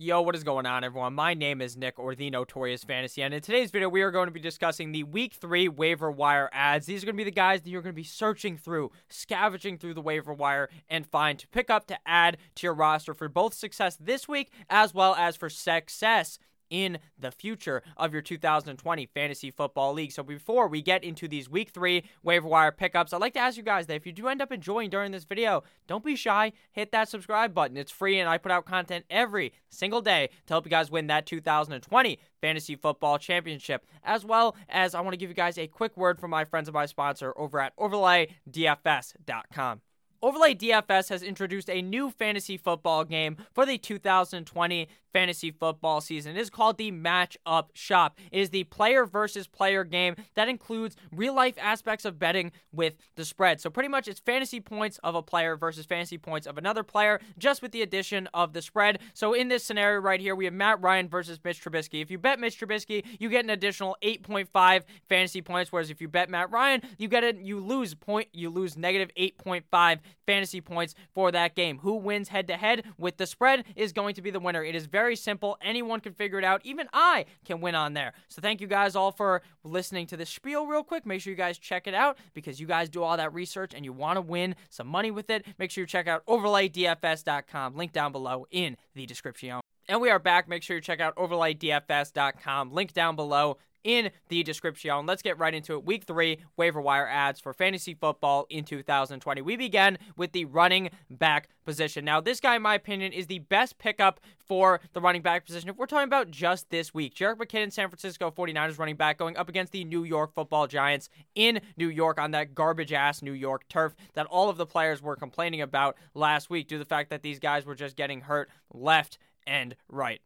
Yo, 0.00 0.20
what 0.20 0.36
is 0.36 0.44
going 0.44 0.64
on, 0.64 0.84
everyone? 0.84 1.12
My 1.12 1.34
name 1.34 1.60
is 1.60 1.76
Nick, 1.76 1.98
or 1.98 2.14
the 2.14 2.30
Notorious 2.30 2.84
Fantasy, 2.84 3.20
and 3.20 3.34
in 3.34 3.40
today's 3.40 3.72
video, 3.72 3.88
we 3.88 4.00
are 4.02 4.12
going 4.12 4.28
to 4.28 4.32
be 4.32 4.38
discussing 4.38 4.92
the 4.92 5.02
Week 5.02 5.32
3 5.32 5.66
waiver 5.70 6.08
wire 6.08 6.48
ads. 6.52 6.86
These 6.86 7.02
are 7.02 7.06
going 7.06 7.16
to 7.16 7.24
be 7.24 7.24
the 7.24 7.32
guys 7.32 7.62
that 7.62 7.70
you're 7.70 7.82
going 7.82 7.96
to 7.96 8.00
be 8.00 8.04
searching 8.04 8.56
through, 8.56 8.92
scavenging 9.08 9.76
through 9.76 9.94
the 9.94 10.00
waiver 10.00 10.32
wire, 10.32 10.68
and 10.88 11.04
find 11.04 11.36
to 11.40 11.48
pick 11.48 11.68
up 11.68 11.88
to 11.88 11.98
add 12.06 12.36
to 12.54 12.68
your 12.68 12.74
roster 12.74 13.12
for 13.12 13.28
both 13.28 13.54
success 13.54 13.96
this 13.96 14.28
week 14.28 14.52
as 14.70 14.94
well 14.94 15.16
as 15.16 15.34
for 15.34 15.50
success 15.50 16.38
in 16.70 16.98
the 17.18 17.30
future 17.30 17.82
of 17.96 18.12
your 18.12 18.22
2020 18.22 19.06
fantasy 19.06 19.50
football 19.50 19.92
league. 19.92 20.12
So 20.12 20.22
before 20.22 20.68
we 20.68 20.82
get 20.82 21.04
into 21.04 21.28
these 21.28 21.48
week 21.48 21.70
three 21.70 22.04
waiver 22.22 22.48
wire 22.48 22.72
pickups, 22.72 23.12
I'd 23.12 23.20
like 23.20 23.34
to 23.34 23.40
ask 23.40 23.56
you 23.56 23.62
guys 23.62 23.86
that 23.86 23.96
if 23.96 24.06
you 24.06 24.12
do 24.12 24.28
end 24.28 24.42
up 24.42 24.52
enjoying 24.52 24.90
during 24.90 25.12
this 25.12 25.24
video, 25.24 25.62
don't 25.86 26.04
be 26.04 26.16
shy. 26.16 26.52
Hit 26.72 26.92
that 26.92 27.08
subscribe 27.08 27.54
button. 27.54 27.76
It's 27.76 27.92
free 27.92 28.18
and 28.18 28.28
I 28.28 28.38
put 28.38 28.52
out 28.52 28.66
content 28.66 29.04
every 29.10 29.52
single 29.68 30.00
day 30.00 30.30
to 30.46 30.54
help 30.54 30.66
you 30.66 30.70
guys 30.70 30.90
win 30.90 31.06
that 31.08 31.26
2020 31.26 32.18
fantasy 32.40 32.76
football 32.76 33.18
championship. 33.18 33.84
As 34.04 34.24
well 34.24 34.56
as 34.68 34.94
I 34.94 35.00
want 35.00 35.14
to 35.14 35.18
give 35.18 35.30
you 35.30 35.34
guys 35.34 35.58
a 35.58 35.66
quick 35.66 35.96
word 35.96 36.20
from 36.20 36.30
my 36.30 36.44
friends 36.44 36.68
and 36.68 36.74
my 36.74 36.86
sponsor 36.86 37.32
over 37.36 37.60
at 37.60 37.76
overlaydfs.com. 37.76 39.80
Overlay 40.20 40.54
DFS 40.54 41.10
has 41.10 41.22
introduced 41.22 41.70
a 41.70 41.80
new 41.80 42.10
fantasy 42.10 42.56
football 42.56 43.04
game 43.04 43.36
for 43.52 43.64
the 43.64 43.78
2020 43.78 44.88
fantasy 45.12 45.50
football 45.50 46.00
season. 46.00 46.36
It 46.36 46.40
is 46.40 46.50
called 46.50 46.78
the 46.78 46.92
Matchup 46.92 47.66
Shop. 47.74 48.18
It 48.30 48.40
is 48.40 48.50
the 48.50 48.64
player 48.64 49.06
versus 49.06 49.46
player 49.46 49.84
game 49.84 50.16
that 50.34 50.48
includes 50.48 50.96
real 51.12 51.34
life 51.34 51.56
aspects 51.60 52.04
of 52.04 52.18
betting 52.18 52.52
with 52.72 52.94
the 53.16 53.24
spread. 53.24 53.60
So, 53.60 53.70
pretty 53.70 53.88
much, 53.88 54.08
it's 54.08 54.20
fantasy 54.20 54.60
points 54.60 54.98
of 55.02 55.14
a 55.14 55.22
player 55.22 55.56
versus 55.56 55.86
fantasy 55.86 56.18
points 56.18 56.46
of 56.46 56.58
another 56.58 56.82
player, 56.82 57.20
just 57.38 57.62
with 57.62 57.72
the 57.72 57.82
addition 57.82 58.28
of 58.34 58.52
the 58.52 58.62
spread. 58.62 58.98
So, 59.14 59.32
in 59.32 59.48
this 59.48 59.64
scenario 59.64 60.00
right 60.00 60.20
here, 60.20 60.34
we 60.34 60.44
have 60.44 60.54
Matt 60.54 60.80
Ryan 60.80 61.08
versus 61.08 61.38
Mitch 61.44 61.62
Trubisky. 61.62 62.02
If 62.02 62.10
you 62.10 62.18
bet 62.18 62.40
Mitch 62.40 62.58
Trubisky, 62.58 63.04
you 63.18 63.28
get 63.28 63.44
an 63.44 63.50
additional 63.50 63.96
8.5 64.02 64.82
fantasy 65.08 65.42
points, 65.42 65.72
whereas 65.72 65.90
if 65.90 66.00
you 66.00 66.08
bet 66.08 66.30
Matt 66.30 66.50
Ryan, 66.50 66.82
you 66.98 67.08
get 67.08 67.24
it, 67.24 67.38
you 67.38 67.60
lose 67.60 67.94
point, 67.94 68.28
you 68.32 68.50
lose 68.50 68.76
negative 68.76 69.10
8.5 69.16 69.98
fantasy 70.26 70.60
points 70.60 70.94
for 71.14 71.32
that 71.32 71.54
game. 71.54 71.78
Who 71.78 71.94
wins 71.94 72.28
head 72.28 72.48
to 72.48 72.56
head 72.56 72.84
with 72.98 73.16
the 73.16 73.26
spread 73.26 73.64
is 73.76 73.92
going 73.92 74.14
to 74.14 74.22
be 74.22 74.30
the 74.30 74.40
winner. 74.40 74.62
It 74.62 74.74
is 74.74 74.86
very 74.86 75.07
simple. 75.16 75.58
Anyone 75.62 76.00
can 76.00 76.12
figure 76.12 76.38
it 76.38 76.44
out. 76.44 76.60
Even 76.64 76.88
I 76.92 77.26
can 77.44 77.60
win 77.60 77.74
on 77.74 77.94
there. 77.94 78.12
So 78.28 78.40
thank 78.40 78.60
you 78.60 78.66
guys 78.66 78.96
all 78.96 79.12
for 79.12 79.42
listening 79.64 80.06
to 80.08 80.16
this 80.16 80.30
spiel 80.30 80.66
real 80.66 80.82
quick. 80.82 81.06
Make 81.06 81.20
sure 81.20 81.30
you 81.30 81.36
guys 81.36 81.58
check 81.58 81.86
it 81.86 81.94
out 81.94 82.18
because 82.34 82.60
you 82.60 82.66
guys 82.66 82.88
do 82.88 83.02
all 83.02 83.16
that 83.16 83.32
research 83.32 83.72
and 83.74 83.84
you 83.84 83.92
want 83.92 84.16
to 84.16 84.20
win 84.20 84.54
some 84.70 84.86
money 84.86 85.10
with 85.10 85.30
it. 85.30 85.46
Make 85.58 85.70
sure 85.70 85.82
you 85.82 85.86
check 85.86 86.08
out 86.08 86.24
overlaydfs.com. 86.26 87.76
Link 87.76 87.92
down 87.92 88.12
below 88.12 88.46
in 88.50 88.76
the 88.94 89.06
description. 89.06 89.60
And 89.88 90.00
we 90.00 90.10
are 90.10 90.18
back. 90.18 90.48
Make 90.48 90.62
sure 90.62 90.76
you 90.76 90.82
check 90.82 91.00
out 91.00 91.16
overlaydfs.com. 91.16 92.72
Link 92.72 92.92
down 92.92 93.16
below 93.16 93.56
in 93.88 94.10
the 94.28 94.42
description. 94.42 95.06
Let's 95.06 95.22
get 95.22 95.38
right 95.38 95.54
into 95.54 95.72
it. 95.72 95.86
Week 95.86 96.04
three 96.04 96.40
waiver 96.58 96.78
wire 96.78 97.08
ads 97.08 97.40
for 97.40 97.54
fantasy 97.54 97.94
football 97.94 98.46
in 98.50 98.64
2020. 98.64 99.40
We 99.40 99.56
begin 99.56 99.96
with 100.14 100.32
the 100.32 100.44
running 100.44 100.90
back 101.08 101.48
position. 101.64 102.04
Now, 102.04 102.20
this 102.20 102.38
guy, 102.38 102.56
in 102.56 102.62
my 102.62 102.74
opinion, 102.74 103.14
is 103.14 103.28
the 103.28 103.38
best 103.38 103.78
pickup 103.78 104.20
for 104.36 104.82
the 104.92 105.00
running 105.00 105.22
back 105.22 105.46
position. 105.46 105.70
If 105.70 105.78
we're 105.78 105.86
talking 105.86 106.04
about 106.04 106.30
just 106.30 106.68
this 106.68 106.92
week, 106.92 107.14
Jerick 107.14 107.36
McKinnon, 107.36 107.72
San 107.72 107.88
Francisco 107.88 108.30
49ers 108.30 108.78
running 108.78 108.96
back, 108.96 109.16
going 109.16 109.38
up 109.38 109.48
against 109.48 109.72
the 109.72 109.84
New 109.84 110.04
York 110.04 110.34
football 110.34 110.66
giants 110.66 111.08
in 111.34 111.58
New 111.78 111.88
York 111.88 112.20
on 112.20 112.32
that 112.32 112.54
garbage 112.54 112.92
ass 112.92 113.22
New 113.22 113.32
York 113.32 113.66
turf 113.70 113.94
that 114.12 114.26
all 114.26 114.50
of 114.50 114.58
the 114.58 114.66
players 114.66 115.00
were 115.00 115.16
complaining 115.16 115.62
about 115.62 115.96
last 116.12 116.50
week 116.50 116.68
due 116.68 116.76
to 116.76 116.84
the 116.84 116.88
fact 116.88 117.08
that 117.08 117.22
these 117.22 117.38
guys 117.38 117.64
were 117.64 117.74
just 117.74 117.96
getting 117.96 118.20
hurt 118.20 118.50
left 118.70 119.16
and 119.46 119.74
right. 119.88 120.20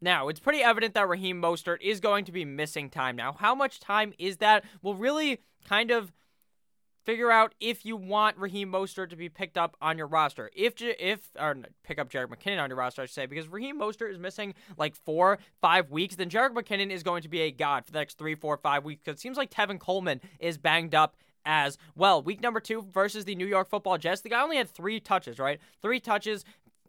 Now, 0.00 0.28
it's 0.28 0.40
pretty 0.40 0.62
evident 0.62 0.94
that 0.94 1.08
Raheem 1.08 1.40
Mostert 1.40 1.80
is 1.80 2.00
going 2.00 2.24
to 2.26 2.32
be 2.32 2.44
missing 2.44 2.90
time 2.90 3.16
now. 3.16 3.32
How 3.32 3.54
much 3.54 3.80
time 3.80 4.12
is 4.18 4.38
that? 4.38 4.64
Will 4.82 4.94
really 4.94 5.40
kind 5.66 5.90
of 5.90 6.12
figure 7.06 7.30
out 7.30 7.54
if 7.60 7.86
you 7.86 7.96
want 7.96 8.36
Raheem 8.36 8.70
Mostert 8.70 9.10
to 9.10 9.16
be 9.16 9.28
picked 9.28 9.56
up 9.56 9.76
on 9.80 9.96
your 9.96 10.08
roster. 10.08 10.50
If 10.54 10.74
if 10.82 11.30
or 11.38 11.56
pick 11.84 11.98
up 11.98 12.10
Jerick 12.10 12.26
McKinnon 12.26 12.60
on 12.60 12.68
your 12.68 12.76
roster, 12.76 13.02
I 13.02 13.06
should 13.06 13.14
say, 13.14 13.26
because 13.26 13.48
Raheem 13.48 13.80
Mostert 13.80 14.10
is 14.10 14.18
missing 14.18 14.54
like 14.76 14.96
four, 14.96 15.38
five 15.60 15.90
weeks, 15.90 16.16
then 16.16 16.28
Jerick 16.28 16.52
McKinnon 16.52 16.90
is 16.90 17.02
going 17.02 17.22
to 17.22 17.28
be 17.28 17.42
a 17.42 17.52
god 17.52 17.86
for 17.86 17.92
the 17.92 17.98
next 17.98 18.18
three, 18.18 18.34
four, 18.34 18.56
five 18.56 18.84
weeks. 18.84 19.02
Because 19.04 19.18
it 19.18 19.22
seems 19.22 19.36
like 19.36 19.50
Tevin 19.50 19.78
Coleman 19.78 20.20
is 20.40 20.58
banged 20.58 20.94
up 20.94 21.16
as 21.44 21.78
well. 21.94 22.20
Week 22.20 22.42
number 22.42 22.58
two 22.58 22.82
versus 22.92 23.24
the 23.24 23.36
New 23.36 23.46
York 23.46 23.70
Football 23.70 23.98
Jets. 23.98 24.20
The 24.20 24.30
guy 24.30 24.42
only 24.42 24.56
had 24.56 24.68
three 24.68 24.98
touches, 24.98 25.38
right? 25.38 25.60
Three 25.80 26.00
touches, 26.00 26.44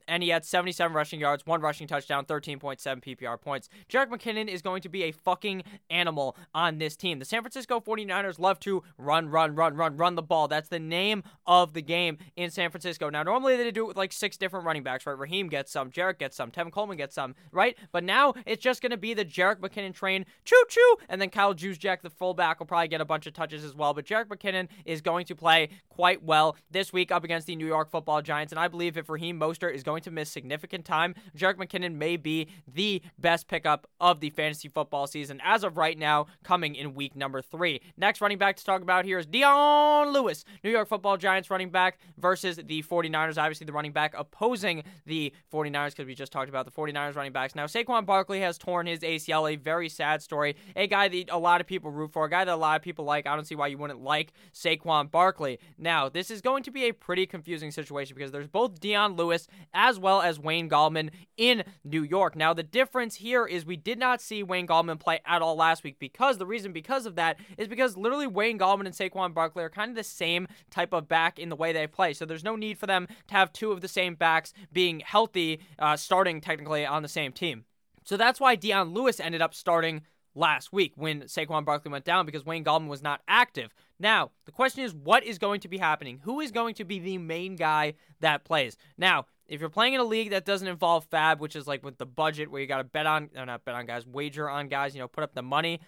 and 0.08 0.24
he 0.24 0.30
had 0.30 0.46
77 0.46 0.96
rushing 0.96 1.20
yards, 1.20 1.46
one 1.46 1.62
rushing 1.62 1.88
touchdown, 1.88 2.26
13.7 2.26 2.80
PPR 3.04 3.40
points. 3.40 3.70
Jerick 3.90 4.08
McKinnon 4.08 4.48
is 4.48 4.62
going 4.62 4.82
to 4.82 4.90
be 4.90 5.04
a 5.04 5.12
fucking 5.12 5.64
animal 5.90 6.36
on 6.54 6.78
this 6.78 6.96
team. 6.96 7.20
The 7.20 7.26
San 7.26 7.42
Francisco 7.42 7.80
49ers 7.80 8.40
love 8.40 8.60
to 8.62 8.84
run, 8.98 9.30
run, 9.30 9.56
run, 9.56 9.76
run, 9.76 9.98
run 9.98 10.16
the 10.16 10.22
ball. 10.22 10.48
That's 10.48 10.70
the 10.70 10.80
name 10.80 11.24
of 11.46 11.74
the 11.74 11.82
game 11.82 12.18
in 12.36 12.50
San 12.50 12.70
Francisco. 12.70 13.10
Now, 13.10 13.24
normally 13.24 13.58
they 13.58 13.72
do 13.72 13.86
it 13.86 13.88
with 13.88 13.98
like 13.98 14.12
six 14.12 14.38
different 14.38 14.66
running 14.66 14.84
backs, 14.84 15.06
right? 15.06 15.18
Raheem 15.18 15.50
gets 15.50 15.72
some, 15.72 15.92
Jerick 15.92 16.20
gets 16.20 16.36
some, 16.36 16.52
Tevin 16.52 16.72
Coleman 16.72 16.98
gets 16.98 17.16
some, 17.16 17.36
right? 17.52 17.78
But 17.92 18.04
now 18.04 18.34
it's 18.46 18.64
just 18.64 18.82
going 18.82 18.92
to 18.92 18.98
be 18.98 19.14
the 19.14 19.26
Jerick 19.26 19.58
McKinnon 19.58 19.94
train, 19.94 20.26
choo 20.46 20.64
choo, 20.70 20.98
and 21.10 21.22
then 21.22 21.30
Kyle 21.30 21.54
Juszczyk, 21.54 22.02
the 22.02 22.10
fullback, 22.10 22.60
will 22.60 22.68
probably 22.68 22.88
get 22.88 23.02
a 23.02 23.06
bunch 23.06 23.28
of 23.28 23.34
touches 23.34 23.64
as 23.64 23.76
well. 23.76 23.94
But 23.94 24.06
Jerick 24.06 24.26
McKinnon 24.26 24.68
is 24.86 25.02
going 25.02 25.26
to 25.26 25.36
play 25.36 25.70
quite 25.90 26.24
well 26.24 26.56
this 26.72 26.94
week 26.94 27.12
up 27.12 27.24
against 27.24 27.48
the 27.48 27.56
New 27.56 27.68
York 27.68 27.90
football 27.90 28.22
giants. 28.22 28.54
And 28.54 28.60
I 28.60 28.68
believe 28.68 28.98
if 28.98 29.10
Raheem 29.10 29.40
Mostert 29.40 29.74
is 29.74 29.84
going 29.84 29.97
going 29.98 30.04
to 30.04 30.12
miss 30.12 30.30
significant 30.30 30.86
time, 30.86 31.16
Jerick 31.36 31.56
McKinnon 31.56 31.96
may 31.96 32.18
be 32.18 32.48
the 32.72 33.02
best 33.18 33.48
pickup 33.48 33.88
of 34.00 34.20
the 34.20 34.30
fantasy 34.30 34.68
football 34.68 35.08
season 35.08 35.42
as 35.44 35.64
of 35.64 35.76
right 35.76 35.98
now, 35.98 36.28
coming 36.44 36.76
in 36.76 36.94
week 36.94 37.16
number 37.16 37.42
three. 37.42 37.82
Next 37.98 38.22
running 38.22 38.38
back 38.38 38.58
to 38.58 38.64
talk 38.64 38.84
about 38.84 39.06
here 39.06 39.18
is 39.18 39.26
Dion 39.26 40.14
Lewis, 40.14 40.46
New 40.64 40.70
York 40.70 40.88
football 40.88 41.18
giants 41.18 41.50
running 41.50 41.72
back 41.72 41.98
versus 42.20 42.58
the 42.58 42.84
49ers. 42.84 43.42
Obviously, 43.42 43.66
the 43.66 43.74
running 43.74 43.92
back 43.92 44.14
opposing 44.16 44.84
the 45.08 45.34
49ers 45.52 45.92
because 45.92 46.06
we 46.06 46.14
just 46.14 46.32
talked 46.32 46.50
about 46.50 46.66
the 46.66 46.72
49ers 46.72 47.16
running 47.16 47.32
backs. 47.32 47.56
Now, 47.56 47.66
Saquon 47.66 48.06
Barkley 48.06 48.42
has 48.42 48.60
torn 48.60 48.86
his 48.86 49.00
ACL, 49.00 49.52
a 49.52 49.56
very 49.56 49.90
sad 49.90 50.22
story. 50.22 50.56
A 50.76 50.86
guy 50.86 51.08
that 51.08 51.30
a 51.32 51.40
lot 51.40 51.60
of 51.60 51.66
people 51.66 51.90
root 51.90 52.12
for, 52.12 52.26
a 52.26 52.30
guy 52.30 52.46
that 52.46 52.54
a 52.54 52.56
lot 52.56 52.76
of 52.76 52.84
people 52.84 53.04
like. 53.04 53.26
I 53.26 53.36
don't 53.36 53.46
see 53.46 53.56
why 53.56 53.68
you 53.68 53.80
wouldn't 53.80 54.04
like 54.04 54.34
Saquon 54.54 55.10
Barkley. 55.10 55.60
Now, 55.76 56.08
this 56.08 56.30
is 56.30 56.42
going 56.42 56.62
to 56.64 56.72
be 56.72 56.86
a 56.86 56.92
pretty 56.92 57.26
confusing 57.26 57.72
situation 57.72 58.16
because 58.16 58.32
there's 58.32 58.48
both 58.48 58.80
Dion 58.80 59.16
Lewis 59.16 59.48
as 59.74 59.87
well 60.00 60.22
as 60.22 60.40
Wayne 60.40 60.70
Gallman 60.70 61.12
in 61.38 61.64
New 61.84 62.04
York. 62.04 62.36
Now, 62.36 62.54
the 62.54 62.64
difference 62.64 63.16
here 63.16 63.46
is 63.46 63.66
we 63.66 63.78
did 63.78 64.00
not 64.00 64.22
see 64.22 64.44
Wayne 64.44 64.68
Gallman 64.68 65.00
play 65.00 65.20
at 65.26 65.42
all 65.42 65.56
last 65.56 65.84
week 65.84 65.98
because 66.00 66.38
the 66.38 66.46
reason 66.46 66.74
because 66.74 67.06
of 67.06 67.16
that 67.16 67.40
is 67.58 67.68
because 67.68 67.96
literally 67.96 68.28
Wayne 68.28 68.60
Gallman 68.60 68.86
and 68.86 68.96
Saquon 68.96 69.34
Barkley 69.34 69.64
are 69.64 69.70
kind 69.70 69.92
of 69.92 69.96
the 69.96 70.04
same 70.04 70.48
type 70.70 70.94
of 70.94 71.08
back 71.08 71.40
in 71.40 71.50
the 71.50 71.56
way 71.56 71.72
they 71.72 71.88
play. 71.88 72.14
So 72.14 72.26
there's 72.26 72.44
no 72.44 72.56
need 72.56 72.78
for 72.78 72.88
them 72.88 73.08
to 73.28 73.34
have 73.34 73.54
two 73.54 73.72
of 73.72 73.82
the 73.82 73.88
same 73.88 74.16
backs 74.16 74.54
being 74.74 75.00
healthy, 75.00 75.62
uh, 75.80 75.96
starting 75.96 76.42
technically 76.42 76.86
on 76.86 77.04
the 77.04 77.08
same 77.08 77.32
team. 77.32 77.66
So 78.04 78.18
that's 78.18 78.40
why 78.40 78.56
Dion 78.56 78.94
Lewis 78.94 79.20
ended 79.20 79.42
up 79.42 79.54
starting 79.54 80.02
last 80.38 80.72
week 80.72 80.94
when 80.96 81.24
Saquon 81.24 81.66
Barkley 81.66 81.92
went 81.92 82.06
down 82.06 82.26
because 82.26 82.46
Wayne 82.46 82.64
Gallman 82.64 82.88
was 82.88 83.02
not 83.02 83.22
active. 83.28 83.74
Now, 84.00 84.32
the 84.46 84.52
question 84.52 84.84
is 84.84 84.94
what 84.94 85.24
is 85.24 85.40
going 85.40 85.60
to 85.62 85.68
be 85.68 85.78
happening? 85.78 86.22
Who 86.24 86.40
is 86.40 86.52
going 86.52 86.76
to 86.76 86.86
be 86.86 87.00
the 87.00 87.18
main 87.18 87.56
guy 87.56 87.96
that 88.22 88.46
plays? 88.46 88.78
Now, 88.98 89.26
if 89.48 89.62
you're 89.62 89.70
playing 89.70 89.94
in 89.94 90.00
a 90.00 90.06
league 90.06 90.32
that 90.32 90.46
doesn't 90.46 90.68
involve 90.68 91.10
FAAB, 91.10 91.40
which 91.40 91.56
is 91.56 91.68
like 91.68 91.84
with 91.84 91.98
the 91.98 92.06
budget 92.06 92.52
where 92.52 92.62
you 92.62 92.68
got 92.68 92.78
to 92.78 92.84
bet 92.84 93.06
on, 93.06 93.30
or 93.36 93.46
not 93.46 93.64
bet 93.66 93.76
on 93.76 93.86
guys, 93.86 94.06
wager 94.06 94.50
on 94.50 94.68
guys, 94.68 94.94
you 94.94 95.02
know, 95.02 95.08
put 95.08 95.24
up 95.24 95.34
the 95.34 95.42
money. 95.42 95.80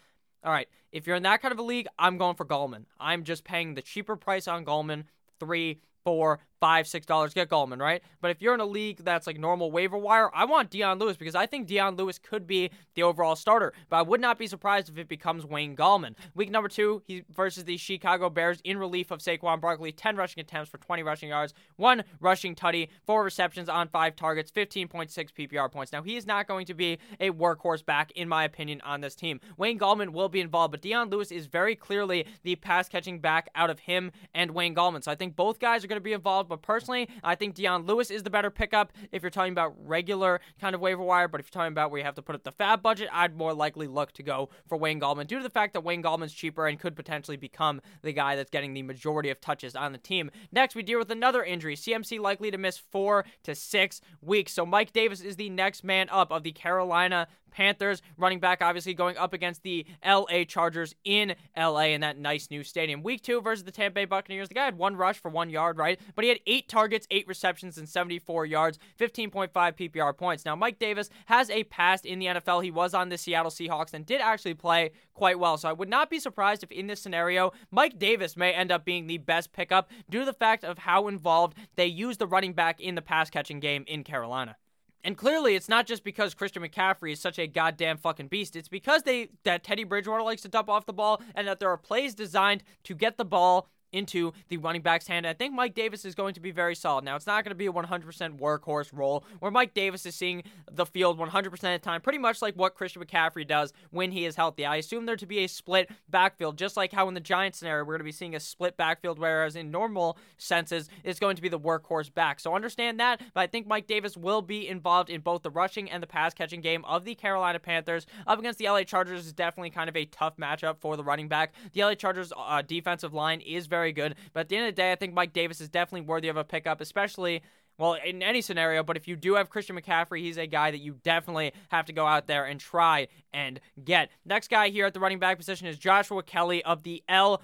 All 0.43 0.51
right, 0.51 0.67
if 0.91 1.05
you're 1.05 1.17
in 1.17 1.23
that 1.23 1.41
kind 1.41 1.51
of 1.51 1.59
a 1.59 1.63
league, 1.63 1.87
I'm 1.97 2.17
going 2.17 2.35
for 2.35 2.45
Gallman. 2.45 2.85
I'm 2.99 3.23
just 3.23 3.43
paying 3.43 3.75
the 3.75 3.81
cheaper 3.81 4.15
price 4.15 4.47
on 4.47 4.63
Gallman, 4.63 5.03
three, 5.39 5.81
four, 6.05 6.39
five, 6.59 6.87
six 6.87 7.05
dollars, 7.05 7.33
get 7.33 7.49
Gallman, 7.49 7.79
right? 7.79 8.01
But 8.21 8.31
if 8.31 8.41
you're 8.41 8.53
in 8.53 8.59
a 8.59 8.65
league 8.65 9.03
that's 9.03 9.27
like 9.27 9.39
normal 9.39 9.71
waiver 9.71 9.97
wire, 9.97 10.29
I 10.33 10.45
want 10.45 10.69
Dion 10.69 10.99
Lewis 10.99 11.17
because 11.17 11.35
I 11.35 11.45
think 11.45 11.67
Dion 11.67 11.95
Lewis 11.95 12.19
could 12.19 12.47
be 12.47 12.71
the 12.95 13.03
overall 13.03 13.35
starter. 13.35 13.73
But 13.89 13.97
I 13.97 14.01
would 14.01 14.21
not 14.21 14.37
be 14.37 14.47
surprised 14.47 14.89
if 14.89 14.97
it 14.97 15.07
becomes 15.07 15.45
Wayne 15.45 15.75
Gallman. 15.75 16.15
Week 16.35 16.51
number 16.51 16.69
two, 16.69 17.01
he 17.05 17.23
versus 17.29 17.63
the 17.63 17.77
Chicago 17.77 18.29
Bears 18.29 18.59
in 18.63 18.77
relief 18.77 19.11
of 19.11 19.19
Saquon 19.19 19.61
Barkley, 19.61 19.91
10 19.91 20.15
rushing 20.15 20.41
attempts 20.41 20.69
for 20.69 20.77
20 20.77 21.03
rushing 21.03 21.29
yards, 21.29 21.53
one 21.77 22.03
rushing 22.19 22.55
tutty, 22.55 22.89
four 23.05 23.23
receptions 23.23 23.69
on 23.69 23.87
five 23.87 24.15
targets, 24.15 24.51
15.6 24.51 25.09
PPR 25.33 25.71
points. 25.71 25.91
Now 25.91 26.01
he 26.01 26.15
is 26.15 26.25
not 26.25 26.47
going 26.47 26.65
to 26.65 26.73
be 26.73 26.97
a 27.19 27.31
workhorse 27.31 27.85
back, 27.85 28.11
in 28.11 28.27
my 28.27 28.43
opinion, 28.43 28.81
on 28.81 29.01
this 29.01 29.15
team. 29.15 29.39
Wayne 29.57 29.79
Gallman 29.79 30.09
will 30.09 30.29
be 30.29 30.41
involved, 30.41 30.71
but 30.71 30.81
Dion 30.81 31.09
Lewis 31.09 31.31
is 31.31 31.45
very 31.45 31.75
clearly 31.75 32.25
the 32.43 32.55
pass 32.55 32.89
catching 32.89 33.19
back 33.19 33.49
out 33.55 33.69
of 33.69 33.79
him 33.79 34.11
and 34.33 34.51
Wayne 34.51 34.75
Gallman. 34.75 35.03
So 35.03 35.11
I 35.11 35.15
think 35.15 35.35
both 35.35 35.59
guys 35.59 35.83
are 35.83 35.87
going 35.87 35.97
to 35.97 36.03
be 36.03 36.13
involved. 36.13 36.48
But 36.49 36.61
personally, 36.61 37.09
I 37.23 37.35
think 37.35 37.55
Dion 37.55 37.85
Lewis 37.85 38.11
is 38.11 38.23
the 38.23 38.29
better 38.29 38.49
pickup 38.49 38.91
if 39.11 39.21
you're 39.21 39.29
talking 39.29 39.53
about 39.53 39.75
regular 39.77 40.41
kind 40.59 40.75
of 40.75 40.81
waiver 40.81 41.03
wire. 41.03 41.27
But 41.27 41.39
if 41.39 41.47
you're 41.47 41.61
talking 41.61 41.71
about 41.71 41.91
where 41.91 41.99
you 41.99 42.05
have 42.05 42.15
to 42.15 42.21
put 42.21 42.35
up 42.35 42.43
the 42.43 42.51
FAAB 42.51 42.81
budget, 42.81 43.09
I'd 43.13 43.35
more 43.35 43.53
likely 43.53 43.87
look 43.87 44.11
to 44.13 44.23
go 44.23 44.49
for 44.67 44.77
Wayne 44.77 44.99
Gallman 44.99 45.27
due 45.27 45.37
to 45.37 45.43
the 45.43 45.49
fact 45.49 45.73
that 45.73 45.81
Wayne 45.81 46.03
Gallman's 46.03 46.33
cheaper 46.33 46.67
and 46.67 46.79
could 46.79 46.95
potentially 46.95 47.37
become 47.37 47.81
the 48.01 48.11
guy 48.11 48.35
that's 48.35 48.49
getting 48.49 48.73
the 48.73 48.81
majority 48.81 49.29
of 49.29 49.39
touches 49.39 49.75
on 49.75 49.91
the 49.91 49.97
team. 49.97 50.31
Next, 50.51 50.75
we 50.75 50.83
deal 50.83 50.99
with 50.99 51.11
another 51.11 51.43
injury. 51.43 51.75
CMC 51.75 52.19
likely 52.19 52.51
to 52.51 52.57
miss 52.57 52.77
four 52.77 53.25
to 53.43 53.55
six 53.55 54.01
weeks. 54.21 54.53
So 54.53 54.65
Mike 54.65 54.91
Davis 54.91 55.21
is 55.21 55.35
the 55.35 55.49
next 55.49 55.83
man 55.83 56.09
up 56.09 56.31
of 56.31 56.43
the 56.43 56.51
Carolina 56.51 57.27
Panthers. 57.49 58.01
Running 58.17 58.39
back, 58.39 58.61
obviously, 58.61 58.93
going 58.93 59.17
up 59.17 59.33
against 59.33 59.63
the 59.63 59.85
LA 60.05 60.43
Chargers 60.47 60.95
in 61.03 61.35
LA 61.57 61.87
in 61.89 62.01
that 62.01 62.17
nice 62.17 62.49
new 62.49 62.63
stadium. 62.63 63.03
Week 63.03 63.21
two 63.21 63.41
versus 63.41 63.63
the 63.63 63.71
Tampa 63.71 63.95
Bay 63.95 64.05
Buccaneers. 64.05 64.49
The 64.49 64.55
guy 64.55 64.65
had 64.65 64.77
one 64.77 64.95
rush 64.95 65.19
for 65.19 65.29
one 65.29 65.49
yard, 65.49 65.77
right? 65.77 65.99
But 66.15 66.23
he 66.23 66.29
had 66.29 66.39
eight 66.47 66.69
targets, 66.69 67.07
eight 67.11 67.27
receptions, 67.27 67.77
and 67.77 67.87
74 67.87 68.45
yards, 68.45 68.79
15.5 68.99 69.51
PPR 69.51 70.17
points. 70.17 70.45
Now, 70.45 70.55
Mike 70.55 70.79
Davis 70.79 71.09
has 71.25 71.49
a 71.49 71.63
past 71.65 72.05
in 72.05 72.19
the 72.19 72.27
NFL. 72.27 72.63
He 72.63 72.71
was 72.71 72.93
on 72.93 73.09
the 73.09 73.17
Seattle 73.17 73.51
Seahawks 73.51 73.93
and 73.93 74.05
did 74.05 74.21
actually 74.21 74.53
play 74.53 74.91
quite 75.13 75.39
well. 75.39 75.57
So 75.57 75.69
I 75.69 75.73
would 75.73 75.89
not 75.89 76.09
be 76.09 76.19
surprised 76.19 76.63
if 76.63 76.71
in 76.71 76.87
this 76.87 77.01
scenario, 77.01 77.51
Mike 77.71 77.99
Davis 77.99 78.37
may 78.37 78.53
end 78.53 78.71
up 78.71 78.85
being 78.85 79.07
the 79.07 79.17
best 79.17 79.51
pickup 79.51 79.89
due 80.09 80.19
to 80.19 80.25
the 80.25 80.33
fact 80.33 80.63
of 80.63 80.79
how 80.79 81.07
involved 81.07 81.57
they 81.75 81.87
use 81.87 82.17
the 82.17 82.27
running 82.27 82.53
back 82.53 82.79
in 82.79 82.95
the 82.95 83.01
pass 83.01 83.29
catching 83.29 83.59
game 83.59 83.83
in 83.87 84.03
Carolina. 84.03 84.55
And 85.03 85.17
clearly, 85.17 85.55
it's 85.55 85.69
not 85.69 85.87
just 85.87 86.03
because 86.03 86.33
Christian 86.33 86.61
McCaffrey 86.61 87.13
is 87.13 87.21
such 87.21 87.39
a 87.39 87.47
goddamn 87.47 87.97
fucking 87.97 88.27
beast. 88.27 88.55
It's 88.55 88.67
because 88.67 89.03
they 89.03 89.29
that 89.43 89.63
Teddy 89.63 89.83
Bridgewater 89.83 90.23
likes 90.23 90.41
to 90.41 90.49
dump 90.49 90.69
off 90.69 90.85
the 90.85 90.93
ball, 90.93 91.21
and 91.35 91.47
that 91.47 91.59
there 91.59 91.69
are 91.69 91.77
plays 91.77 92.13
designed 92.13 92.63
to 92.83 92.95
get 92.95 93.17
the 93.17 93.25
ball 93.25 93.69
into 93.91 94.33
the 94.49 94.57
running 94.57 94.81
back's 94.81 95.07
hand. 95.07 95.25
I 95.25 95.33
think 95.33 95.53
Mike 95.53 95.75
Davis 95.75 96.05
is 96.05 96.15
going 96.15 96.33
to 96.33 96.39
be 96.39 96.51
very 96.51 96.75
solid. 96.75 97.05
Now, 97.05 97.15
it's 97.15 97.27
not 97.27 97.43
going 97.43 97.51
to 97.51 97.55
be 97.55 97.67
a 97.67 97.71
100% 97.71 98.39
workhorse 98.39 98.89
role 98.93 99.23
where 99.39 99.51
Mike 99.51 99.73
Davis 99.73 100.05
is 100.05 100.15
seeing 100.15 100.43
the 100.71 100.85
field 100.85 101.17
100% 101.19 101.53
of 101.53 101.61
the 101.61 101.79
time, 101.79 102.01
pretty 102.01 102.19
much 102.19 102.41
like 102.41 102.55
what 102.55 102.75
Christian 102.75 103.03
McCaffrey 103.03 103.47
does 103.47 103.73
when 103.91 104.11
he 104.11 104.25
is 104.25 104.35
healthy. 104.35 104.65
I 104.65 104.77
assume 104.77 105.05
there 105.05 105.15
to 105.15 105.25
be 105.25 105.39
a 105.39 105.47
split 105.47 105.89
backfield, 106.09 106.57
just 106.57 106.77
like 106.77 106.91
how 106.91 107.07
in 107.07 107.13
the 107.13 107.19
Giants 107.19 107.59
scenario, 107.59 107.83
we're 107.83 107.93
going 107.93 107.99
to 107.99 108.03
be 108.03 108.11
seeing 108.11 108.35
a 108.35 108.39
split 108.39 108.77
backfield, 108.77 109.19
whereas 109.19 109.55
in 109.55 109.71
normal 109.71 110.17
senses, 110.37 110.89
it's 111.03 111.19
going 111.19 111.35
to 111.35 111.41
be 111.41 111.49
the 111.49 111.59
workhorse 111.59 112.13
back. 112.13 112.39
So 112.39 112.55
understand 112.55 112.99
that, 112.99 113.21
but 113.33 113.41
I 113.41 113.47
think 113.47 113.67
Mike 113.67 113.87
Davis 113.87 114.15
will 114.17 114.41
be 114.41 114.67
involved 114.67 115.09
in 115.09 115.21
both 115.21 115.43
the 115.43 115.49
rushing 115.49 115.89
and 115.89 116.01
the 116.03 116.07
pass 116.07 116.33
catching 116.33 116.61
game 116.61 116.85
of 116.85 117.05
the 117.05 117.15
Carolina 117.15 117.59
Panthers. 117.59 118.05
Up 118.27 118.39
against 118.39 118.59
the 118.59 118.65
LA 118.65 118.83
Chargers 118.83 119.25
is 119.25 119.33
definitely 119.33 119.69
kind 119.69 119.89
of 119.89 119.95
a 119.95 120.05
tough 120.05 120.37
matchup 120.37 120.77
for 120.79 120.97
the 120.97 121.03
running 121.03 121.27
back. 121.27 121.53
The 121.73 121.83
LA 121.83 121.95
Chargers 121.95 122.31
uh, 122.35 122.61
defensive 122.61 123.13
line 123.13 123.41
is 123.41 123.67
very 123.67 123.78
very 123.79 123.93
good. 123.93 124.15
But 124.33 124.41
at 124.41 124.49
the 124.49 124.57
end 124.57 124.67
of 124.67 124.75
the 124.75 124.81
day, 124.81 124.91
I 124.91 124.95
think 124.95 125.13
Mike 125.13 125.31
Davis 125.31 125.61
is 125.61 125.69
definitely 125.69 126.05
worthy 126.05 126.27
of 126.27 126.35
a 126.35 126.43
pickup, 126.43 126.81
especially 126.81 127.41
well, 127.77 127.93
in 127.93 128.21
any 128.21 128.41
scenario, 128.41 128.83
but 128.83 128.97
if 128.97 129.07
you 129.07 129.15
do 129.15 129.35
have 129.35 129.49
Christian 129.49 129.79
McCaffrey, 129.79 130.19
he's 130.19 130.37
a 130.37 130.45
guy 130.45 130.69
that 130.69 130.79
you 130.79 130.97
definitely 131.01 131.53
have 131.69 131.85
to 131.85 131.93
go 131.93 132.05
out 132.05 132.27
there 132.27 132.43
and 132.43 132.59
try 132.59 133.07
and 133.31 133.61
get. 133.81 134.09
Next 134.25 134.49
guy 134.49 134.67
here 134.67 134.85
at 134.85 134.93
the 134.93 134.99
running 134.99 135.17
back 135.17 135.37
position 135.37 135.65
is 135.65 135.77
Joshua 135.77 136.21
Kelley 136.21 136.61
of 136.65 136.83
the 136.83 137.01
LA 137.09 137.37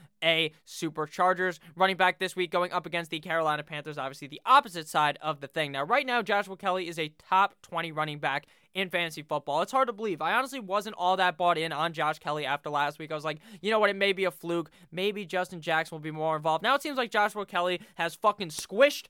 Superchargers. 0.68 1.60
Running 1.78 1.96
back 1.96 2.20
this 2.20 2.36
week 2.36 2.52
going 2.52 2.74
up 2.74 2.86
against 2.86 3.12
the 3.12 3.22
Carolina 3.22 3.64
Panthers, 3.64 3.98
obviously 3.98 4.28
the 4.28 4.42
opposite 4.46 4.90
side 4.90 5.18
of 5.22 5.40
the 5.40 5.48
thing. 5.48 5.72
Now, 5.72 5.84
right 5.84 6.06
now, 6.06 6.22
Joshua 6.22 6.58
Kelley 6.58 6.90
is 6.90 7.00
a 7.00 7.14
top 7.30 7.56
20 7.62 7.94
running 7.94 8.20
back 8.20 8.46
in 8.76 8.90
fantasy 8.90 9.24
football. 9.24 9.62
It's 9.62 9.72
hard 9.72 9.88
to 9.88 9.94
believe. 9.94 10.22
I 10.22 10.34
honestly 10.34 10.60
wasn't 10.60 10.98
all 11.00 11.18
that 11.18 11.38
bought 11.38 11.58
in 11.58 11.72
on 11.72 11.94
Josh 11.94 12.20
Kelley 12.20 12.46
after 12.46 12.70
last 12.70 13.00
week. 13.00 13.12
I 13.12 13.16
was 13.16 13.26
like, 13.26 13.40
you 13.62 13.72
know 13.72 13.80
what? 13.80 13.90
It 13.90 13.96
may 13.96 14.14
be 14.14 14.26
a 14.26 14.32
fluke. 14.32 14.70
Maybe 14.92 15.26
Justin 15.26 15.62
Jackson 15.62 15.96
will 15.96 16.02
be 16.02 16.12
more 16.12 16.36
involved. 16.36 16.62
Now 16.62 16.76
it 16.76 16.84
seems 16.84 16.98
like 16.98 17.10
Joshua 17.10 17.46
Kelley 17.46 17.80
has 17.96 18.14
fucking 18.16 18.50
squished 18.50 19.06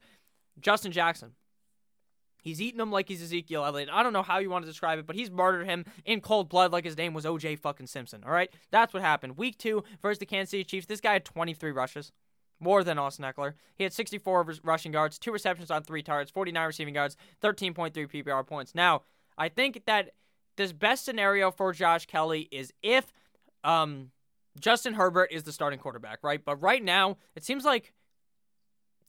Justin 0.61 0.91
Jackson. 0.91 1.31
He's 2.43 2.61
eating 2.61 2.79
him 2.79 2.91
like 2.91 3.07
he's 3.07 3.23
Ezekiel 3.23 3.65
Elliott. 3.65 3.89
I 3.91 4.03
don't 4.03 4.13
know 4.13 4.21
how 4.21 4.37
you 4.37 4.51
want 4.51 4.63
to 4.63 4.69
describe 4.69 4.99
it, 4.99 5.07
but 5.07 5.15
he's 5.15 5.31
murdered 5.31 5.65
him 5.65 5.83
in 6.05 6.21
cold 6.21 6.47
blood 6.47 6.71
like 6.71 6.85
his 6.85 6.95
name 6.95 7.15
was 7.15 7.25
OJ 7.25 7.57
fucking 7.57 7.87
Simpson. 7.87 8.23
All 8.23 8.31
right? 8.31 8.51
That's 8.69 8.93
what 8.93 9.01
happened. 9.01 9.35
Week 9.35 9.57
two 9.57 9.83
versus 9.99 10.19
the 10.19 10.27
Kansas 10.27 10.51
City 10.51 10.63
Chiefs. 10.63 10.85
This 10.85 11.01
guy 11.01 11.13
had 11.13 11.25
23 11.25 11.71
rushes. 11.71 12.11
More 12.57 12.85
than 12.85 12.97
Austin 12.97 13.25
Ekeler. 13.25 13.55
He 13.75 13.83
had 13.83 13.91
64 13.91 14.47
rushing 14.63 14.93
yards, 14.93 15.19
two 15.19 15.33
receptions 15.33 15.69
on 15.69 15.83
three 15.83 16.01
targets, 16.01 16.31
49 16.31 16.67
receiving 16.67 16.95
yards, 16.95 17.17
13.3 17.43 17.91
PPR 17.93 18.47
points. 18.47 18.73
Now, 18.73 19.01
I 19.37 19.49
think 19.49 19.83
that 19.85 20.11
this 20.57 20.71
best 20.71 21.05
scenario 21.05 21.51
for 21.51 21.73
Josh 21.73 22.05
Kelley 22.05 22.47
is 22.51 22.73
if 22.81 23.11
um, 23.63 24.11
Justin 24.59 24.93
Herbert 24.93 25.29
is 25.31 25.43
the 25.43 25.51
starting 25.51 25.79
quarterback, 25.79 26.19
right? 26.23 26.43
But 26.43 26.61
right 26.61 26.83
now, 26.83 27.17
it 27.35 27.43
seems 27.43 27.65
like 27.65 27.93